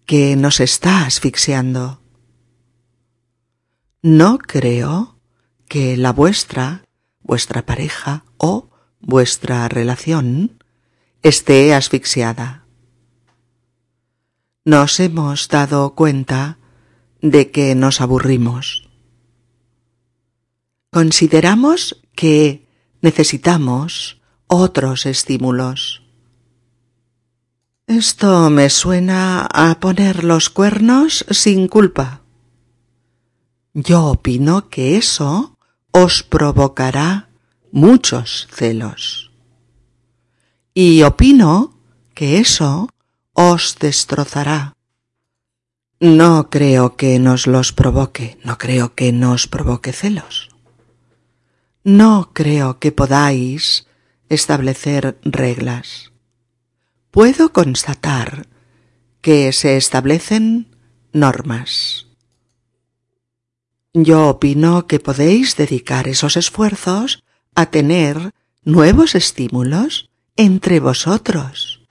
que 0.05 0.37
nos 0.37 0.61
está 0.61 1.05
asfixiando? 1.05 2.01
No 4.01 4.37
creo 4.37 5.16
que 5.67 5.97
la 5.97 6.13
vuestra, 6.13 6.83
vuestra 7.21 7.65
pareja 7.65 8.23
o 8.37 8.69
vuestra 8.99 9.67
relación 9.67 10.63
esté 11.21 11.73
asfixiada. 11.73 12.65
Nos 14.65 14.99
hemos 14.99 15.47
dado 15.47 15.95
cuenta 15.95 16.57
de 17.21 17.51
que 17.51 17.75
nos 17.75 18.01
aburrimos. 18.01 18.89
Consideramos 20.91 22.01
que 22.15 22.67
necesitamos 23.01 24.21
otros 24.47 25.05
estímulos. 25.05 26.03
Esto 27.87 28.49
me 28.49 28.69
suena 28.69 29.45
a 29.45 29.79
poner 29.79 30.23
los 30.23 30.49
cuernos 30.49 31.25
sin 31.29 31.67
culpa. 31.67 32.21
Yo 33.73 34.05
opino 34.05 34.69
que 34.69 34.97
eso 34.97 35.56
os 36.03 36.21
provocará 36.21 37.27
muchos 37.71 38.47
celos. 38.51 39.31
Y 40.75 41.01
opino 41.01 41.73
que 42.13 42.37
eso 42.37 42.87
os 43.33 43.77
destrozará. 43.79 44.75
No 45.99 46.51
creo 46.51 46.95
que 46.97 47.17
nos 47.17 47.47
los 47.47 47.73
provoque, 47.73 48.37
no 48.43 48.59
creo 48.59 48.93
que 48.93 49.11
nos 49.11 49.47
provoque 49.47 49.91
celos. 49.91 50.49
No 51.83 52.29
creo 52.31 52.77
que 52.77 52.91
podáis 52.91 53.87
establecer 54.29 55.17
reglas. 55.23 56.11
Puedo 57.09 57.53
constatar 57.53 58.45
que 59.21 59.51
se 59.51 59.77
establecen 59.77 60.75
normas. 61.11 62.06
Yo 63.99 64.27
opino 64.29 64.85
que 64.85 64.99
podéis 64.99 65.55
dedicar 65.55 66.07
esos 66.07 66.37
esfuerzos 66.37 67.23
a 67.55 67.65
tener 67.71 68.31
nuevos 68.63 69.15
estímulos 69.15 70.11
entre 70.35 70.79
vosotros. 70.79 71.81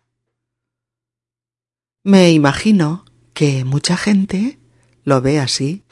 Me 2.05 2.31
imagino 2.31 3.05
que 3.35 3.65
mucha 3.65 3.97
gente 3.97 4.61
lo 5.03 5.21
ve 5.21 5.41
así. 5.41 5.83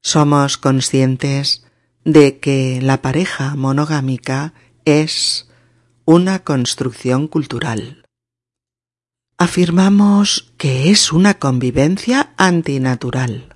Somos 0.00 0.58
conscientes 0.58 1.64
de 2.04 2.38
que 2.38 2.80
la 2.80 3.02
pareja 3.02 3.56
monogámica 3.56 4.54
es 4.84 5.48
una 6.04 6.44
construcción 6.44 7.26
cultural. 7.26 8.06
Afirmamos 9.38 10.52
que 10.56 10.92
es 10.92 11.10
una 11.10 11.34
convivencia 11.40 12.32
antinatural. 12.36 13.53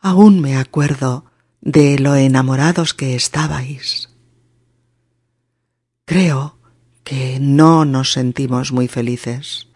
Aún 0.00 0.40
me 0.40 0.56
acuerdo 0.56 1.24
de 1.60 1.98
lo 1.98 2.14
enamorados 2.14 2.94
que 2.94 3.14
estabais. 3.14 4.10
Creo 6.04 6.58
que 7.04 7.38
no 7.40 7.84
nos 7.84 8.12
sentimos 8.12 8.72
muy 8.72 8.88
felices. 8.88 9.68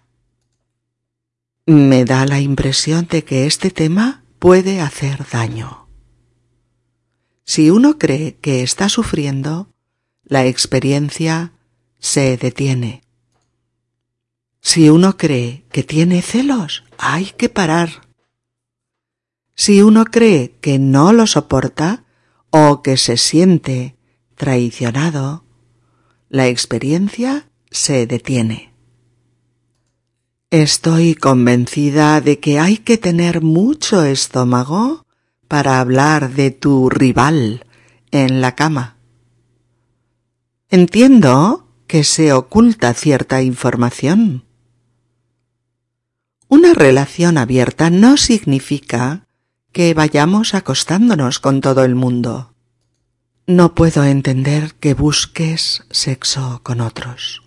Me 1.66 2.04
da 2.04 2.26
la 2.26 2.40
impresión 2.40 3.06
de 3.08 3.24
que 3.24 3.46
este 3.46 3.70
tema 3.70 4.24
puede 4.38 4.80
hacer 4.80 5.26
daño. 5.30 5.88
Si 7.44 7.70
uno 7.70 7.98
cree 7.98 8.36
que 8.36 8.62
está 8.62 8.88
sufriendo, 8.88 9.72
la 10.24 10.46
experiencia 10.46 11.52
se 11.98 12.36
detiene. 12.36 13.02
Si 14.60 14.88
uno 14.88 15.16
cree 15.16 15.64
que 15.70 15.82
tiene 15.82 16.22
celos, 16.22 16.84
hay 16.96 17.26
que 17.26 17.48
parar. 17.48 18.08
Si 19.54 19.82
uno 19.82 20.04
cree 20.04 20.56
que 20.60 20.78
no 20.78 21.12
lo 21.12 21.26
soporta 21.26 22.04
o 22.50 22.82
que 22.82 22.96
se 22.96 23.16
siente 23.16 23.96
traicionado, 24.34 25.44
la 26.28 26.48
experiencia 26.48 27.48
se 27.70 28.06
detiene. 28.06 28.72
Estoy 30.50 31.14
convencida 31.14 32.20
de 32.20 32.38
que 32.38 32.58
hay 32.58 32.78
que 32.78 32.98
tener 32.98 33.40
mucho 33.40 34.04
estómago 34.04 35.06
para 35.48 35.80
hablar 35.80 36.34
de 36.34 36.50
tu 36.50 36.90
rival 36.90 37.64
en 38.10 38.40
la 38.40 38.54
cama. 38.54 38.96
Entiendo 40.68 41.68
que 41.86 42.04
se 42.04 42.32
oculta 42.32 42.94
cierta 42.94 43.42
información. 43.42 44.44
Una 46.48 46.74
relación 46.74 47.38
abierta 47.38 47.90
no 47.90 48.16
significa 48.16 49.26
que 49.72 49.94
vayamos 49.94 50.54
acostándonos 50.54 51.38
con 51.40 51.60
todo 51.60 51.84
el 51.84 51.94
mundo. 51.94 52.54
No 53.46 53.74
puedo 53.74 54.04
entender 54.04 54.74
que 54.74 54.94
busques 54.94 55.84
sexo 55.90 56.60
con 56.62 56.80
otros. 56.80 57.42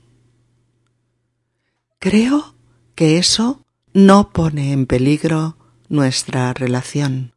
Creo 2.00 2.56
que 2.96 3.18
eso 3.18 3.64
no 3.94 4.32
pone 4.32 4.74
en 4.74 4.86
peligro 4.86 5.58
nuestra 5.88 6.54
relación. 6.54 7.34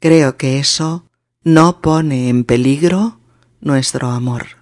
Creo 0.00 0.36
que 0.36 0.58
eso 0.58 1.06
no 1.42 1.80
pone 1.80 2.28
en 2.28 2.44
peligro 2.44 3.20
nuestro 3.60 4.10
amor. 4.10 4.60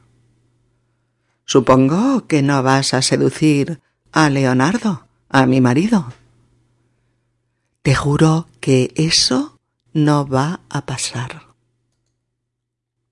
Supongo 1.44 2.26
que 2.26 2.42
no 2.42 2.62
vas 2.62 2.94
a 2.94 3.02
seducir 3.02 3.80
a 4.12 4.28
Leonardo, 4.28 5.06
a 5.28 5.46
mi 5.46 5.60
marido. 5.60 6.12
Te 7.82 7.94
juro 7.94 8.48
que 8.60 8.92
eso 8.96 9.58
no 9.92 10.26
va 10.26 10.60
a 10.68 10.84
pasar. 10.86 11.48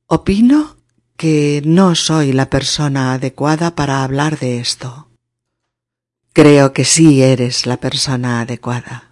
Opino 0.07 0.77
que 1.17 1.63
no 1.65 1.95
soy 1.95 2.33
la 2.33 2.51
persona 2.51 3.15
adecuada 3.15 3.75
para 3.75 4.05
hablar 4.05 4.39
de 4.39 4.59
esto. 4.59 5.09
Creo 6.33 6.73
que 6.73 6.85
sí 6.85 7.23
eres 7.23 7.67
la 7.67 7.79
persona 7.79 8.41
adecuada. 8.41 9.11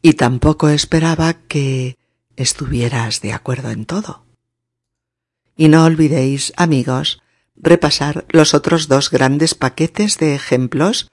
Y 0.00 0.14
tampoco 0.14 0.68
esperaba 0.68 1.34
que 1.34 1.98
estuvieras 2.36 3.20
de 3.20 3.32
acuerdo 3.32 3.70
en 3.70 3.86
todo. 3.86 4.24
Y 5.56 5.68
no 5.68 5.84
olvidéis, 5.84 6.52
amigos, 6.56 7.20
repasar 7.56 8.26
los 8.28 8.54
otros 8.54 8.88
dos 8.88 9.10
grandes 9.10 9.54
paquetes 9.54 10.18
de 10.18 10.34
ejemplos 10.34 11.10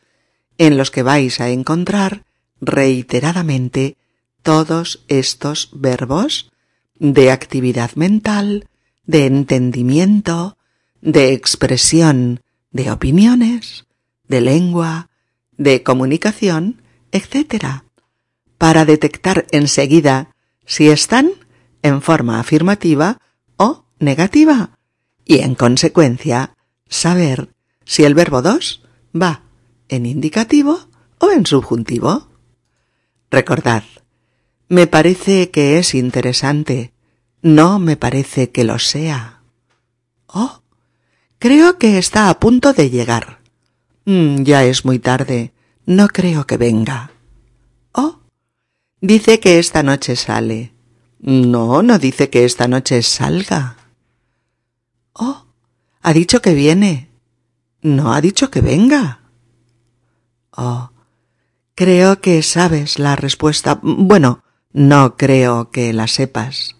en 0.58 0.78
los 0.78 0.91
que 0.91 1.02
vais 1.02 1.39
a 1.39 1.49
encontrar 1.49 2.26
reiteradamente 2.65 3.97
todos 4.41 5.04
estos 5.08 5.69
verbos 5.73 6.52
de 6.99 7.32
actividad 7.32 7.91
mental, 7.95 8.67
de 9.06 9.26
entendimiento, 9.26 10.58
de 11.02 11.34
expresión 11.34 12.41
de 12.71 12.91
opiniones, 12.91 13.86
de 14.28 14.41
lengua, 14.41 15.10
de 15.58 15.84
comunicación, 15.84 16.82
etc., 17.12 17.84
para 18.58 18.86
detectar 18.86 19.45
enseguida 19.52 20.34
si 20.65 20.89
están 20.89 21.32
en 21.82 22.02
forma 22.02 22.39
afirmativa 22.39 23.19
o 23.58 23.86
negativa 23.99 24.78
y 25.26 25.39
en 25.39 25.56
consecuencia 25.56 26.56
saber 26.88 27.49
si 27.86 28.04
el 28.04 28.15
verbo 28.15 28.41
dos 28.41 28.84
va 29.15 29.43
en 29.89 30.06
indicativo 30.06 30.80
o 31.19 31.32
en 31.32 31.45
subjuntivo. 31.45 32.28
Recordad, 33.33 33.81
me 34.69 34.85
parece 34.85 35.49
que 35.49 35.79
es 35.79 35.95
interesante, 35.95 36.93
no 37.41 37.79
me 37.79 37.97
parece 37.97 38.51
que 38.51 38.63
lo 38.63 38.77
sea. 38.77 39.41
Oh, 40.27 40.61
creo 41.39 41.79
que 41.79 41.97
está 41.97 42.29
a 42.29 42.39
punto 42.39 42.73
de 42.73 42.91
llegar. 42.91 43.39
Mm, 44.05 44.43
ya 44.43 44.65
es 44.65 44.85
muy 44.85 44.99
tarde, 44.99 45.51
no 45.87 46.09
creo 46.09 46.45
que 46.45 46.57
venga. 46.57 47.09
Oh, 47.91 48.19
dice 49.01 49.39
que 49.39 49.57
esta 49.57 49.81
noche 49.81 50.15
sale. 50.15 50.71
No, 51.17 51.81
no 51.81 51.97
dice 51.97 52.29
que 52.29 52.45
esta 52.45 52.67
noche 52.67 53.01
salga. 53.01 53.77
Oh, 55.13 55.47
ha 56.03 56.13
dicho 56.13 56.39
que 56.39 56.53
viene. 56.53 57.09
No 57.81 58.13
ha 58.13 58.21
dicho 58.21 58.51
que 58.51 58.61
venga. 58.61 59.21
Oh, 60.55 60.92
creo 61.75 62.21
que 62.21 62.41
sabes 62.43 62.99
la 62.99 63.15
respuesta. 63.15 63.79
Bueno, 63.81 64.43
no 64.71 65.17
creo 65.17 65.71
que 65.71 65.93
la 65.93 66.07
sepas. 66.07 66.75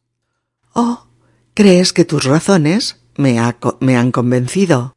Oh, 0.74 1.08
crees 1.54 1.94
que 1.94 2.06
tus 2.06 2.24
razones 2.24 3.02
me, 3.16 3.40
han 3.40 4.12
convencido. 4.12 4.96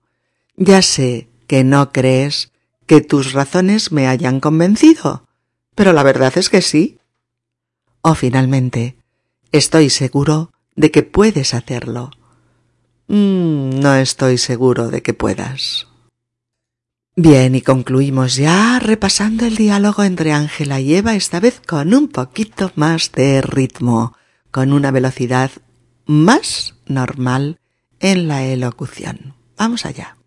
Ya 0.57 0.83
sé 0.83 1.29
que 1.47 1.65
no 1.65 1.93
crees 1.93 2.53
que 2.87 3.01
tus 3.01 3.33
razones 3.33 3.93
me 3.93 4.07
hayan 4.09 4.41
convencido, 4.41 5.27
pero 5.75 5.93
la 5.93 6.03
verdad 6.03 6.33
es 6.37 6.49
que 6.49 6.63
sí. 6.63 6.99
Oh, 8.01 8.15
finalmente, 8.15 8.97
estoy 9.53 9.91
seguro 9.91 10.53
de 10.77 10.91
que 10.91 11.03
puedes 11.03 11.53
hacerlo. 11.53 12.11
Mm, 13.09 13.81
no 13.81 13.95
estoy 13.95 14.39
seguro 14.39 14.89
de 14.89 15.03
que 15.03 15.15
puedas. 15.15 15.89
Bien, 17.19 17.55
y 17.55 17.63
concluimos 17.63 18.37
ya 18.37 18.79
repasando 18.79 19.47
el 19.47 19.57
diálogo 19.57 20.05
entre 20.05 20.33
Ángela 20.33 20.81
y 20.81 20.95
Eva, 20.95 21.15
esta 21.15 21.41
vez 21.41 21.63
con 21.67 21.95
un 21.95 22.09
poquito 22.09 22.71
más 22.75 23.11
de 23.13 23.41
ritmo, 23.41 24.15
con 24.51 24.71
una 24.71 24.91
velocidad 24.91 25.51
más 26.05 26.75
normal 26.85 27.59
en 28.01 28.29
la 28.29 28.45
elocución. 28.45 29.35
Vamos 29.57 29.87
allá. 29.87 30.19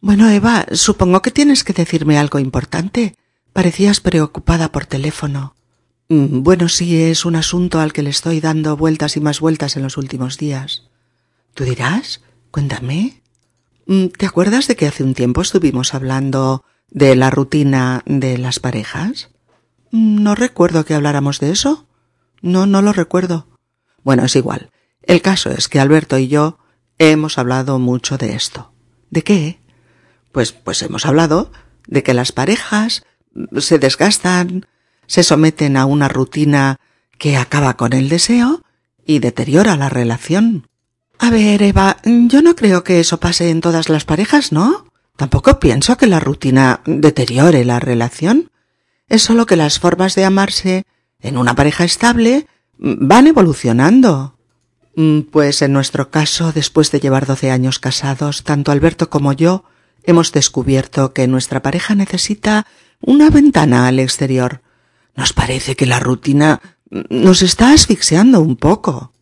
Bueno, 0.00 0.30
Eva, 0.30 0.64
supongo 0.72 1.20
que 1.20 1.30
tienes 1.30 1.64
que 1.64 1.74
decirme 1.74 2.16
algo 2.16 2.38
importante. 2.38 3.14
Parecías 3.52 4.00
preocupada 4.00 4.72
por 4.72 4.86
teléfono. 4.86 5.54
Mm, 6.08 6.42
bueno, 6.42 6.70
sí, 6.70 6.96
es 6.96 7.26
un 7.26 7.36
asunto 7.36 7.78
al 7.78 7.92
que 7.92 8.02
le 8.02 8.08
estoy 8.08 8.40
dando 8.40 8.74
vueltas 8.78 9.18
y 9.18 9.20
más 9.20 9.40
vueltas 9.40 9.76
en 9.76 9.82
los 9.82 9.98
últimos 9.98 10.38
días. 10.38 10.84
¿Tú 11.52 11.64
dirás? 11.64 12.22
Cuéntame. 12.50 13.20
Mm, 13.86 14.06
¿Te 14.08 14.26
acuerdas 14.26 14.66
de 14.66 14.76
que 14.76 14.86
hace 14.86 15.04
un 15.04 15.14
tiempo 15.14 15.40
estuvimos 15.40 15.94
hablando 15.94 16.64
de 16.90 17.14
la 17.14 17.30
rutina 17.30 18.02
de 18.04 18.36
las 18.36 18.58
parejas? 18.58 19.30
Mm, 19.92 20.22
no 20.22 20.34
recuerdo 20.34 20.84
que 20.84 20.94
habláramos 20.94 21.38
de 21.38 21.52
eso. 21.52 21.86
No, 22.42 22.66
no 22.66 22.82
lo 22.82 22.92
recuerdo. 22.92 23.46
Bueno, 24.02 24.24
es 24.24 24.34
igual. 24.34 24.70
El 25.02 25.22
caso 25.22 25.50
es 25.50 25.68
que 25.68 25.78
Alberto 25.78 26.18
y 26.18 26.26
yo 26.28 26.58
hemos 26.98 27.38
hablado 27.38 27.78
mucho 27.78 28.18
de 28.18 28.34
esto. 28.34 28.72
¿De 29.10 29.22
qué? 29.22 29.60
Pues, 30.32 30.52
pues 30.52 30.82
hemos 30.82 31.06
hablado 31.06 31.52
de 31.86 32.02
que 32.02 32.12
las 32.12 32.32
parejas 32.32 33.04
se 33.58 33.78
desgastan, 33.78 34.66
se 35.06 35.22
someten 35.22 35.76
a 35.76 35.86
una 35.86 36.08
rutina 36.08 36.80
que 37.18 37.36
acaba 37.36 37.76
con 37.76 37.92
el 37.92 38.08
deseo 38.08 38.62
y 39.06 39.20
deteriora 39.20 39.76
la 39.76 39.88
relación. 39.88 40.68
A 41.18 41.30
ver, 41.30 41.62
Eva, 41.62 41.96
yo 42.04 42.42
no 42.42 42.54
creo 42.54 42.84
que 42.84 43.00
eso 43.00 43.18
pase 43.18 43.50
en 43.50 43.60
todas 43.60 43.88
las 43.88 44.04
parejas, 44.04 44.52
¿no? 44.52 44.86
Tampoco 45.16 45.58
pienso 45.58 45.96
que 45.96 46.06
la 46.06 46.20
rutina 46.20 46.80
deteriore 46.84 47.64
la 47.64 47.80
relación. 47.80 48.50
Es 49.08 49.22
solo 49.22 49.46
que 49.46 49.56
las 49.56 49.78
formas 49.78 50.14
de 50.14 50.24
amarse 50.24 50.84
en 51.20 51.38
una 51.38 51.54
pareja 51.54 51.84
estable 51.84 52.46
van 52.78 53.26
evolucionando. 53.26 54.38
Mm, 54.94 55.20
pues 55.22 55.62
en 55.62 55.72
nuestro 55.72 56.10
caso, 56.10 56.52
después 56.52 56.90
de 56.90 57.00
llevar 57.00 57.26
doce 57.26 57.50
años 57.50 57.78
casados, 57.78 58.44
tanto 58.44 58.72
Alberto 58.72 59.08
como 59.10 59.32
yo 59.32 59.64
hemos 60.02 60.32
descubierto 60.32 61.12
que 61.12 61.26
nuestra 61.26 61.62
pareja 61.62 61.94
necesita 61.94 62.66
una 63.00 63.30
ventana 63.30 63.86
al 63.86 63.98
exterior. 63.98 64.62
Nos 65.14 65.32
parece 65.32 65.76
que 65.76 65.86
la 65.86 65.98
rutina 65.98 66.60
nos 66.90 67.42
está 67.42 67.72
asfixiando 67.72 68.40
un 68.40 68.56
poco. 68.56 69.12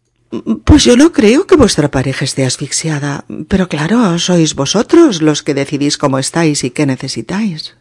Pues 0.64 0.84
yo 0.84 0.96
no 0.96 1.12
creo 1.12 1.46
que 1.46 1.56
vuestra 1.56 1.90
pareja 1.90 2.24
esté 2.24 2.44
asfixiada, 2.44 3.24
pero 3.48 3.68
claro, 3.68 4.18
sois 4.18 4.54
vosotros 4.54 5.22
los 5.22 5.42
que 5.42 5.54
decidís 5.54 5.98
cómo 5.98 6.18
estáis 6.18 6.64
y 6.64 6.70
qué 6.70 6.86
necesitáis. 6.86 7.76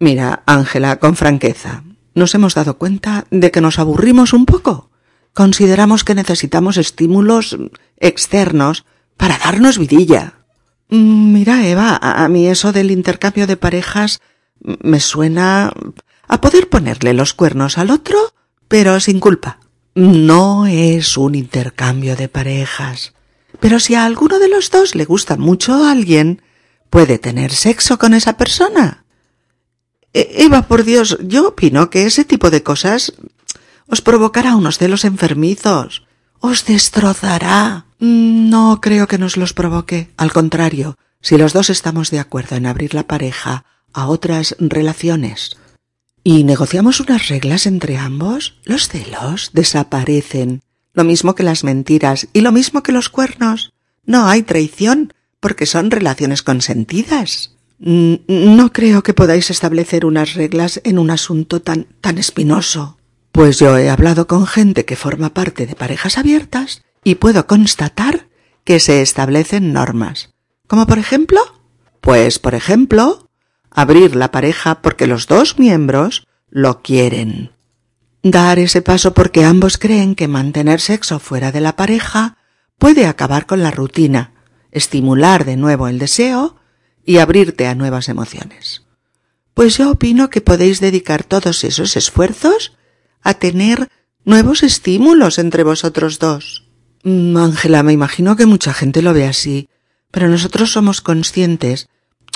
Mira, 0.00 0.42
Ángela, 0.46 0.98
con 0.98 1.16
franqueza, 1.16 1.84
nos 2.14 2.34
hemos 2.34 2.54
dado 2.54 2.78
cuenta 2.78 3.26
de 3.30 3.50
que 3.50 3.60
nos 3.60 3.78
aburrimos 3.78 4.32
un 4.32 4.46
poco. 4.46 4.90
Consideramos 5.32 6.04
que 6.04 6.14
necesitamos 6.14 6.76
estímulos 6.76 7.56
externos 7.98 8.84
para 9.16 9.38
darnos 9.38 9.78
vidilla. 9.78 10.34
Mm, 10.88 11.32
mira, 11.32 11.66
Eva, 11.66 11.98
a 12.00 12.28
mí 12.28 12.46
eso 12.46 12.72
del 12.72 12.90
intercambio 12.90 13.46
de 13.46 13.56
parejas 13.56 14.20
me 14.60 15.00
suena 15.00 15.72
a 16.28 16.40
poder 16.40 16.68
ponerle 16.68 17.14
los 17.14 17.34
cuernos 17.34 17.78
al 17.78 17.90
otro, 17.90 18.18
pero 18.68 18.98
sin 19.00 19.20
culpa. 19.20 19.58
No 19.94 20.66
es 20.66 21.16
un 21.16 21.34
intercambio 21.34 22.16
de 22.16 22.28
parejas. 22.28 23.14
Pero 23.60 23.78
si 23.78 23.94
a 23.94 24.04
alguno 24.04 24.38
de 24.38 24.48
los 24.48 24.70
dos 24.70 24.94
le 24.94 25.04
gusta 25.04 25.36
mucho 25.36 25.72
a 25.74 25.92
alguien, 25.92 26.42
puede 26.90 27.18
tener 27.18 27.52
sexo 27.52 27.98
con 27.98 28.12
esa 28.14 28.36
persona. 28.36 29.04
E, 30.12 30.44
Eva, 30.44 30.62
por 30.62 30.84
Dios, 30.84 31.18
yo 31.22 31.48
opino 31.48 31.90
que 31.90 32.06
ese 32.06 32.24
tipo 32.24 32.50
de 32.50 32.62
cosas 32.62 33.14
os 33.86 34.00
provocará 34.00 34.56
unos 34.56 34.78
celos 34.78 35.04
enfermizos. 35.04 36.06
Os 36.40 36.64
destrozará. 36.64 37.86
No 38.00 38.80
creo 38.80 39.06
que 39.06 39.18
nos 39.18 39.36
los 39.36 39.52
provoque. 39.52 40.10
Al 40.16 40.32
contrario, 40.32 40.96
si 41.20 41.38
los 41.38 41.52
dos 41.52 41.70
estamos 41.70 42.10
de 42.10 42.18
acuerdo 42.18 42.56
en 42.56 42.66
abrir 42.66 42.94
la 42.94 43.06
pareja 43.06 43.64
a 43.92 44.08
otras 44.08 44.56
relaciones, 44.58 45.56
y 46.24 46.44
negociamos 46.44 47.00
unas 47.00 47.28
reglas 47.28 47.66
entre 47.66 47.98
ambos, 47.98 48.58
los 48.64 48.88
celos 48.88 49.50
desaparecen, 49.52 50.62
lo 50.94 51.04
mismo 51.04 51.34
que 51.34 51.42
las 51.42 51.62
mentiras 51.62 52.28
y 52.32 52.40
lo 52.40 52.50
mismo 52.50 52.82
que 52.82 52.92
los 52.92 53.10
cuernos. 53.10 53.72
No 54.06 54.26
hay 54.26 54.42
traición, 54.42 55.12
porque 55.38 55.66
son 55.66 55.90
relaciones 55.90 56.42
consentidas. 56.42 57.54
No 57.78 58.72
creo 58.72 59.02
que 59.02 59.12
podáis 59.12 59.50
establecer 59.50 60.06
unas 60.06 60.34
reglas 60.34 60.80
en 60.84 60.98
un 60.98 61.10
asunto 61.10 61.60
tan 61.60 61.84
tan 62.00 62.16
espinoso. 62.16 62.96
Pues 63.30 63.58
yo 63.58 63.76
he 63.76 63.90
hablado 63.90 64.26
con 64.26 64.46
gente 64.46 64.86
que 64.86 64.96
forma 64.96 65.34
parte 65.34 65.66
de 65.66 65.74
parejas 65.74 66.16
abiertas 66.16 66.82
y 67.02 67.16
puedo 67.16 67.46
constatar 67.46 68.28
que 68.64 68.80
se 68.80 69.02
establecen 69.02 69.72
normas. 69.72 70.30
¿Como 70.66 70.86
por 70.86 70.98
ejemplo? 70.98 71.40
Pues 72.00 72.38
por 72.38 72.54
ejemplo, 72.54 73.23
abrir 73.74 74.16
la 74.16 74.30
pareja 74.30 74.80
porque 74.80 75.06
los 75.06 75.26
dos 75.26 75.58
miembros 75.58 76.26
lo 76.48 76.80
quieren. 76.80 77.50
Dar 78.22 78.58
ese 78.58 78.80
paso 78.80 79.12
porque 79.12 79.44
ambos 79.44 79.76
creen 79.76 80.14
que 80.14 80.28
mantener 80.28 80.80
sexo 80.80 81.18
fuera 81.18 81.52
de 81.52 81.60
la 81.60 81.76
pareja 81.76 82.38
puede 82.78 83.06
acabar 83.06 83.44
con 83.44 83.62
la 83.62 83.70
rutina, 83.70 84.32
estimular 84.70 85.44
de 85.44 85.56
nuevo 85.56 85.88
el 85.88 85.98
deseo 85.98 86.56
y 87.04 87.18
abrirte 87.18 87.66
a 87.66 87.74
nuevas 87.74 88.08
emociones. 88.08 88.82
Pues 89.52 89.76
yo 89.76 89.90
opino 89.90 90.30
que 90.30 90.40
podéis 90.40 90.80
dedicar 90.80 91.22
todos 91.22 91.64
esos 91.64 91.96
esfuerzos 91.96 92.72
a 93.22 93.34
tener 93.34 93.88
nuevos 94.24 94.62
estímulos 94.62 95.38
entre 95.38 95.62
vosotros 95.62 96.18
dos. 96.18 96.64
Mm, 97.02 97.36
Ángela, 97.36 97.82
me 97.82 97.92
imagino 97.92 98.36
que 98.36 98.46
mucha 98.46 98.72
gente 98.72 99.02
lo 99.02 99.12
ve 99.12 99.26
así, 99.26 99.68
pero 100.10 100.28
nosotros 100.28 100.72
somos 100.72 101.00
conscientes 101.00 101.88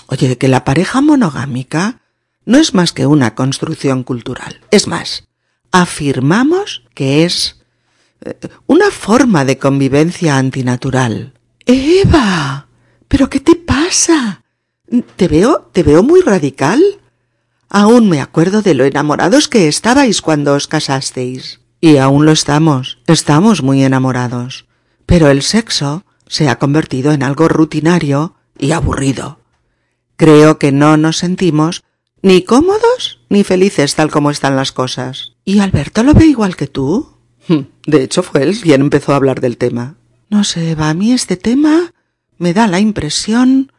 Oye, 0.08 0.38
que 0.38 0.48
la 0.48 0.64
pareja 0.64 1.02
monogámica 1.02 2.00
no 2.46 2.56
es 2.58 2.72
más 2.72 2.92
que 2.92 3.06
una 3.06 3.34
construcción 3.34 4.04
cultural. 4.04 4.60
Es 4.70 4.86
más, 4.86 5.28
afirmamos 5.70 6.82
que 6.94 7.24
es 7.24 7.60
eh, 8.24 8.34
una 8.66 8.90
forma 8.90 9.44
de 9.44 9.58
convivencia 9.58 10.38
antinatural. 10.38 11.34
Eva, 11.66 12.68
¿pero 13.06 13.28
qué 13.28 13.40
te 13.40 13.54
pasa? 13.54 14.44
Te 15.16 15.28
veo, 15.28 15.68
te 15.72 15.82
veo 15.82 16.02
muy 16.02 16.22
radical. 16.22 16.82
Aún 17.68 18.08
me 18.08 18.22
acuerdo 18.22 18.62
de 18.62 18.72
lo 18.72 18.86
enamorados 18.86 19.46
que 19.46 19.68
estabais 19.68 20.22
cuando 20.22 20.54
os 20.54 20.68
casasteis. 20.68 21.60
Y 21.82 21.98
aún 21.98 22.24
lo 22.24 22.32
estamos, 22.32 22.98
estamos 23.06 23.62
muy 23.62 23.84
enamorados. 23.84 24.66
Pero 25.04 25.28
el 25.28 25.42
sexo 25.42 26.06
se 26.26 26.48
ha 26.48 26.58
convertido 26.58 27.12
en 27.12 27.22
algo 27.22 27.46
rutinario 27.48 28.36
y 28.58 28.72
aburrido. 28.72 29.38
Creo 30.18 30.59
que 30.59 30.72
no 30.72 30.96
nos 30.96 31.18
sentimos 31.18 31.85
ni 32.22 32.42
cómodos 32.42 33.20
ni 33.28 33.44
felices 33.44 33.94
tal 33.94 34.11
como 34.11 34.33
están 34.33 34.57
las 34.57 34.72
cosas. 34.72 35.37
¿Y 35.44 35.61
Alberto 35.61 36.02
lo 36.02 36.12
ve 36.12 36.26
igual 36.26 36.57
que 36.57 36.66
tú? 36.66 37.16
Hm, 37.46 37.61
de 37.87 38.02
hecho, 38.02 38.24
fue 38.24 38.42
él 38.42 38.61
quien 38.61 38.81
empezó 38.81 39.12
a 39.12 39.16
hablar 39.16 39.40
del 39.40 39.57
tema. 39.57 39.94
No 40.28 40.42
sé, 40.42 40.74
va 40.74 40.90
a 40.90 40.94
mí 40.94 41.12
este 41.12 41.37
tema 41.37 41.94
Me 42.37 42.52
da 42.52 42.66
la 42.66 42.81
impresión 42.81 43.72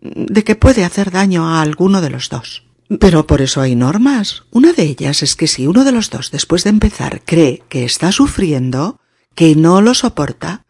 de 0.00 0.44
que 0.44 0.54
puede 0.54 0.84
hacer 0.84 1.10
daño 1.10 1.48
a 1.48 1.62
alguno 1.62 2.02
de 2.02 2.10
los 2.10 2.28
dos. 2.28 2.64
Pero 2.98 3.26
por 3.26 3.40
eso 3.40 3.62
hay 3.62 3.74
normas. 3.74 4.44
Una 4.50 4.74
de 4.74 4.82
ellas 4.82 5.22
es 5.22 5.34
que 5.34 5.46
si 5.46 5.66
uno 5.66 5.84
de 5.84 5.92
los 5.92 6.10
dos 6.10 6.30
después 6.30 6.62
de 6.64 6.70
empezar 6.70 7.22
cree 7.24 7.62
que 7.70 7.84
está 7.84 8.12
sufriendo, 8.12 9.00
que 9.34 9.56
no 9.56 9.80
lo 9.80 9.94
soporta, 9.94 10.66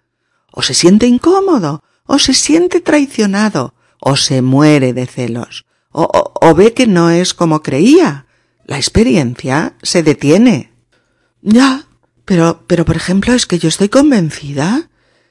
o 0.53 0.63
se 0.63 0.75
siente 0.75 1.09
incómodo, 1.09 1.83
o 2.07 2.21
se 2.21 2.35
siente 2.35 2.81
traicionado, 2.81 3.75
o 4.01 4.17
se 4.17 4.43
muere 4.43 4.93
de 4.93 5.07
celos, 5.07 5.67
o, 5.93 6.09
o, 6.41 6.55
ve 6.55 6.73
que 6.73 6.87
no 6.87 7.11
es 7.11 7.35
como 7.35 7.63
creía, 7.63 8.27
la 8.65 8.77
experiencia 8.77 9.75
se 9.83 10.03
detiene. 10.03 10.73
Ya, 11.43 11.87
pero, 12.25 12.65
pero 12.67 12.85
por 12.85 12.97
ejemplo 12.97 13.35
es 13.35 13.47
que 13.47 13.59
yo 13.59 13.69
estoy 13.69 13.89
convencida 13.89 14.91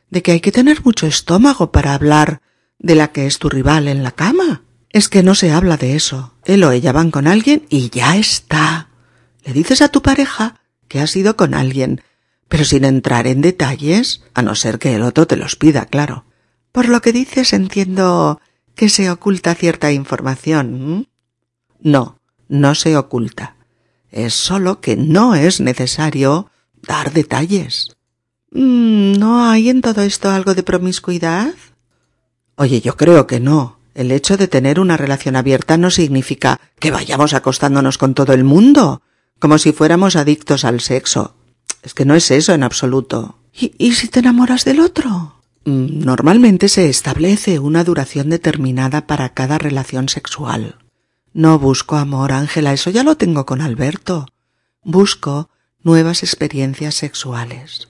de 0.10 0.22
que 0.22 0.34
hay 0.34 0.42
que 0.42 0.52
tener 0.52 0.84
mucho 0.84 1.08
estómago 1.08 1.72
para 1.72 1.94
hablar 1.94 2.42
de 2.78 2.96
la 2.96 3.12
que 3.12 3.26
es 3.28 3.40
tu 3.40 3.50
rival 3.50 3.88
en 3.88 4.04
la 4.04 4.12
cama. 4.12 4.64
Es 4.92 5.08
que 5.08 5.24
no 5.24 5.36
se 5.36 5.52
habla 5.52 5.78
de 5.78 5.96
eso. 5.96 6.34
Él 6.46 6.64
o 6.64 6.72
ella 6.72 6.92
van 6.92 7.12
con 7.12 7.28
alguien 7.28 7.66
y 7.70 7.90
ya 7.90 8.18
está. 8.18 8.90
Le 9.44 9.54
dices 9.54 9.82
a 9.82 9.90
tu 9.90 10.02
pareja 10.02 10.60
que 10.88 11.00
has 11.00 11.16
ido 11.16 11.38
con 11.38 11.54
alguien, 11.54 12.02
pero 12.48 12.66
sin 12.66 12.84
entrar 12.84 13.28
en 13.28 13.42
detalles, 13.42 14.24
a 14.34 14.42
no 14.42 14.56
ser 14.56 14.80
que 14.80 14.96
el 14.96 15.04
otro 15.04 15.28
te 15.28 15.38
los 15.38 15.56
pida, 15.56 15.86
claro. 15.86 16.26
Por 16.72 16.90
lo 16.90 17.02
que 17.02 17.14
dices 17.14 17.54
entiendo 17.54 18.42
que 18.80 18.88
se 18.88 19.12
oculta 19.12 19.56
cierta 19.56 19.92
información. 19.92 21.10
No, 21.82 22.18
no 22.48 22.76
se 22.76 22.96
oculta. 22.96 23.58
Es 24.10 24.34
solo 24.34 24.80
que 24.80 24.96
no 24.96 25.36
es 25.36 25.60
necesario 25.60 26.50
dar 26.88 27.12
detalles. 27.12 27.98
Mm, 28.52 29.20
¿No 29.20 29.44
hay 29.44 29.68
en 29.70 29.82
todo 29.82 30.02
esto 30.02 30.30
algo 30.32 30.56
de 30.56 30.64
promiscuidad? 30.64 31.54
Oye, 32.56 32.80
yo 32.80 32.96
creo 32.96 33.28
que 33.28 33.42
no. 33.42 33.80
El 33.96 34.14
hecho 34.14 34.38
de 34.38 34.48
tener 34.48 34.80
una 34.80 34.96
relación 34.96 35.36
abierta 35.36 35.76
no 35.76 35.92
significa 35.92 36.62
que 36.80 36.92
vayamos 36.92 37.34
acostándonos 37.34 37.98
con 37.98 38.14
todo 38.14 38.32
el 38.32 38.46
mundo, 38.46 39.02
como 39.40 39.58
si 39.58 39.74
fuéramos 39.74 40.16
adictos 40.16 40.64
al 40.64 40.80
sexo. 40.80 41.36
Es 41.84 41.94
que 41.94 42.06
no 42.06 42.16
es 42.16 42.32
eso 42.32 42.54
en 42.54 42.64
absoluto. 42.64 43.40
¿Y, 43.52 43.74
y 43.78 43.92
si 43.96 44.08
te 44.08 44.20
enamoras 44.20 44.64
del 44.64 44.80
otro? 44.80 45.39
Mm, 45.70 46.04
normalmente 46.04 46.68
se 46.68 46.90
establece 46.90 47.60
una 47.60 47.84
duración 47.84 48.32
determinada 48.32 49.06
para 49.06 49.36
cada 49.36 49.60
relación 49.60 50.10
sexual. 50.10 50.80
No 51.32 51.60
busco 51.60 51.96
amor, 51.96 52.32
Ángela, 52.32 52.74
eso 52.74 52.90
ya 52.90 53.04
lo 53.04 53.18
tengo 53.18 53.46
con 53.46 53.62
Alberto. 53.62 54.26
Busco 54.84 55.50
nuevas 55.84 56.24
experiencias 56.24 56.96
sexuales. 56.96 57.88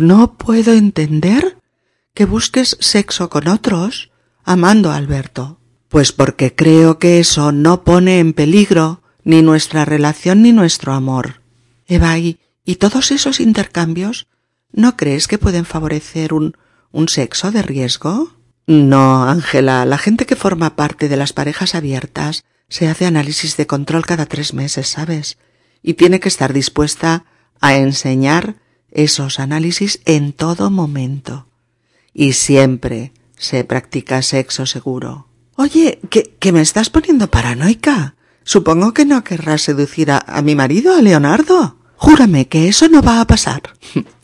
No 0.00 0.34
puedo 0.34 0.74
entender 0.74 1.56
que 2.12 2.26
busques 2.26 2.76
sexo 2.80 3.30
con 3.30 3.48
otros 3.48 4.10
amando 4.44 4.90
a 4.90 4.96
Alberto. 4.96 5.58
Pues 5.88 6.12
porque 6.12 6.54
creo 6.54 6.98
que 6.98 7.20
eso 7.20 7.52
no 7.52 7.84
pone 7.84 8.18
en 8.18 8.34
peligro 8.34 9.02
ni 9.24 9.40
nuestra 9.40 9.86
relación 9.86 10.42
ni 10.42 10.52
nuestro 10.52 10.92
amor. 10.92 11.40
Eva, 11.86 12.18
¿y, 12.18 12.38
y 12.66 12.76
todos 12.76 13.10
esos 13.12 13.40
intercambios 13.40 14.26
no 14.72 14.96
crees 14.96 15.28
que 15.28 15.38
pueden 15.38 15.64
favorecer 15.64 16.32
un, 16.32 16.56
un 16.92 17.08
sexo 17.08 17.50
de 17.50 17.62
riesgo? 17.62 18.32
No, 18.66 19.24
Ángela, 19.24 19.84
la 19.84 19.98
gente 19.98 20.26
que 20.26 20.36
forma 20.36 20.76
parte 20.76 21.08
de 21.08 21.16
las 21.16 21.32
parejas 21.32 21.74
abiertas 21.74 22.44
se 22.68 22.88
hace 22.88 23.04
análisis 23.04 23.56
de 23.56 23.66
control 23.66 24.06
cada 24.06 24.26
tres 24.26 24.54
meses, 24.54 24.88
¿sabes? 24.88 25.38
Y 25.82 25.94
tiene 25.94 26.20
que 26.20 26.28
estar 26.28 26.52
dispuesta 26.52 27.24
a 27.60 27.74
enseñar 27.74 28.56
esos 28.90 29.40
análisis 29.40 30.00
en 30.04 30.32
todo 30.32 30.70
momento. 30.70 31.46
Y 32.12 32.34
siempre 32.34 33.12
se 33.36 33.64
practica 33.64 34.22
sexo 34.22 34.66
seguro. 34.66 35.26
Oye, 35.56 36.00
¿que, 36.08 36.52
me 36.52 36.60
estás 36.60 36.90
poniendo 36.90 37.28
paranoica? 37.28 38.14
Supongo 38.44 38.94
que 38.94 39.04
no 39.04 39.24
querrás 39.24 39.62
seducir 39.62 40.10
a, 40.10 40.18
a 40.18 40.42
mi 40.42 40.54
marido, 40.54 40.94
a 40.94 41.02
Leonardo. 41.02 41.76
Júrame 41.96 42.48
que 42.48 42.68
eso 42.68 42.88
no 42.88 43.02
va 43.02 43.20
a 43.20 43.26
pasar. 43.26 43.62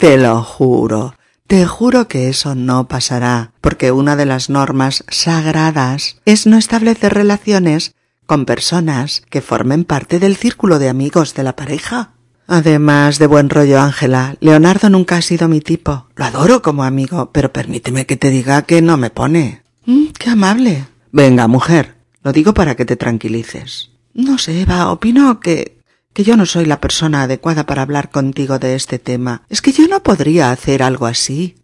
Te 0.00 0.16
lo 0.16 0.42
juro. 0.42 1.14
Te 1.46 1.66
juro 1.66 2.08
que 2.08 2.30
eso 2.30 2.54
no 2.54 2.88
pasará, 2.88 3.52
porque 3.60 3.92
una 3.92 4.16
de 4.16 4.24
las 4.24 4.48
normas 4.48 5.04
sagradas 5.08 6.16
es 6.24 6.46
no 6.46 6.56
establecer 6.56 7.12
relaciones 7.12 7.94
con 8.24 8.46
personas 8.46 9.20
que 9.28 9.42
formen 9.42 9.84
parte 9.84 10.18
del 10.18 10.36
círculo 10.36 10.78
de 10.78 10.88
amigos 10.88 11.34
de 11.34 11.42
la 11.42 11.54
pareja. 11.54 12.12
Además 12.46 13.18
de 13.18 13.26
buen 13.26 13.50
rollo, 13.50 13.78
Ángela, 13.78 14.36
Leonardo 14.40 14.88
nunca 14.88 15.18
ha 15.18 15.22
sido 15.22 15.48
mi 15.48 15.60
tipo. 15.60 16.06
Lo 16.16 16.24
adoro 16.24 16.62
como 16.62 16.84
amigo, 16.84 17.30
pero 17.30 17.52
permíteme 17.52 18.06
que 18.06 18.16
te 18.16 18.30
diga 18.30 18.62
que 18.62 18.80
no 18.80 18.96
me 18.96 19.10
pone. 19.10 19.60
Mm, 19.84 20.06
qué 20.18 20.30
amable. 20.30 20.86
Venga, 21.12 21.46
mujer, 21.46 21.96
lo 22.22 22.32
digo 22.32 22.54
para 22.54 22.74
que 22.74 22.86
te 22.86 22.96
tranquilices. 22.96 23.90
No 24.14 24.38
sé, 24.38 24.62
Eva, 24.62 24.90
opino 24.92 25.40
que 25.40 25.79
que 26.12 26.24
yo 26.24 26.36
no 26.36 26.46
soy 26.46 26.66
la 26.66 26.80
persona 26.80 27.22
adecuada 27.22 27.66
para 27.66 27.82
hablar 27.82 28.10
contigo 28.10 28.58
de 28.58 28.74
este 28.74 28.98
tema. 28.98 29.42
Es 29.48 29.62
que 29.62 29.72
yo 29.72 29.86
no 29.88 30.02
podría 30.02 30.50
hacer 30.50 30.82
algo 30.82 31.06
así. 31.06 31.56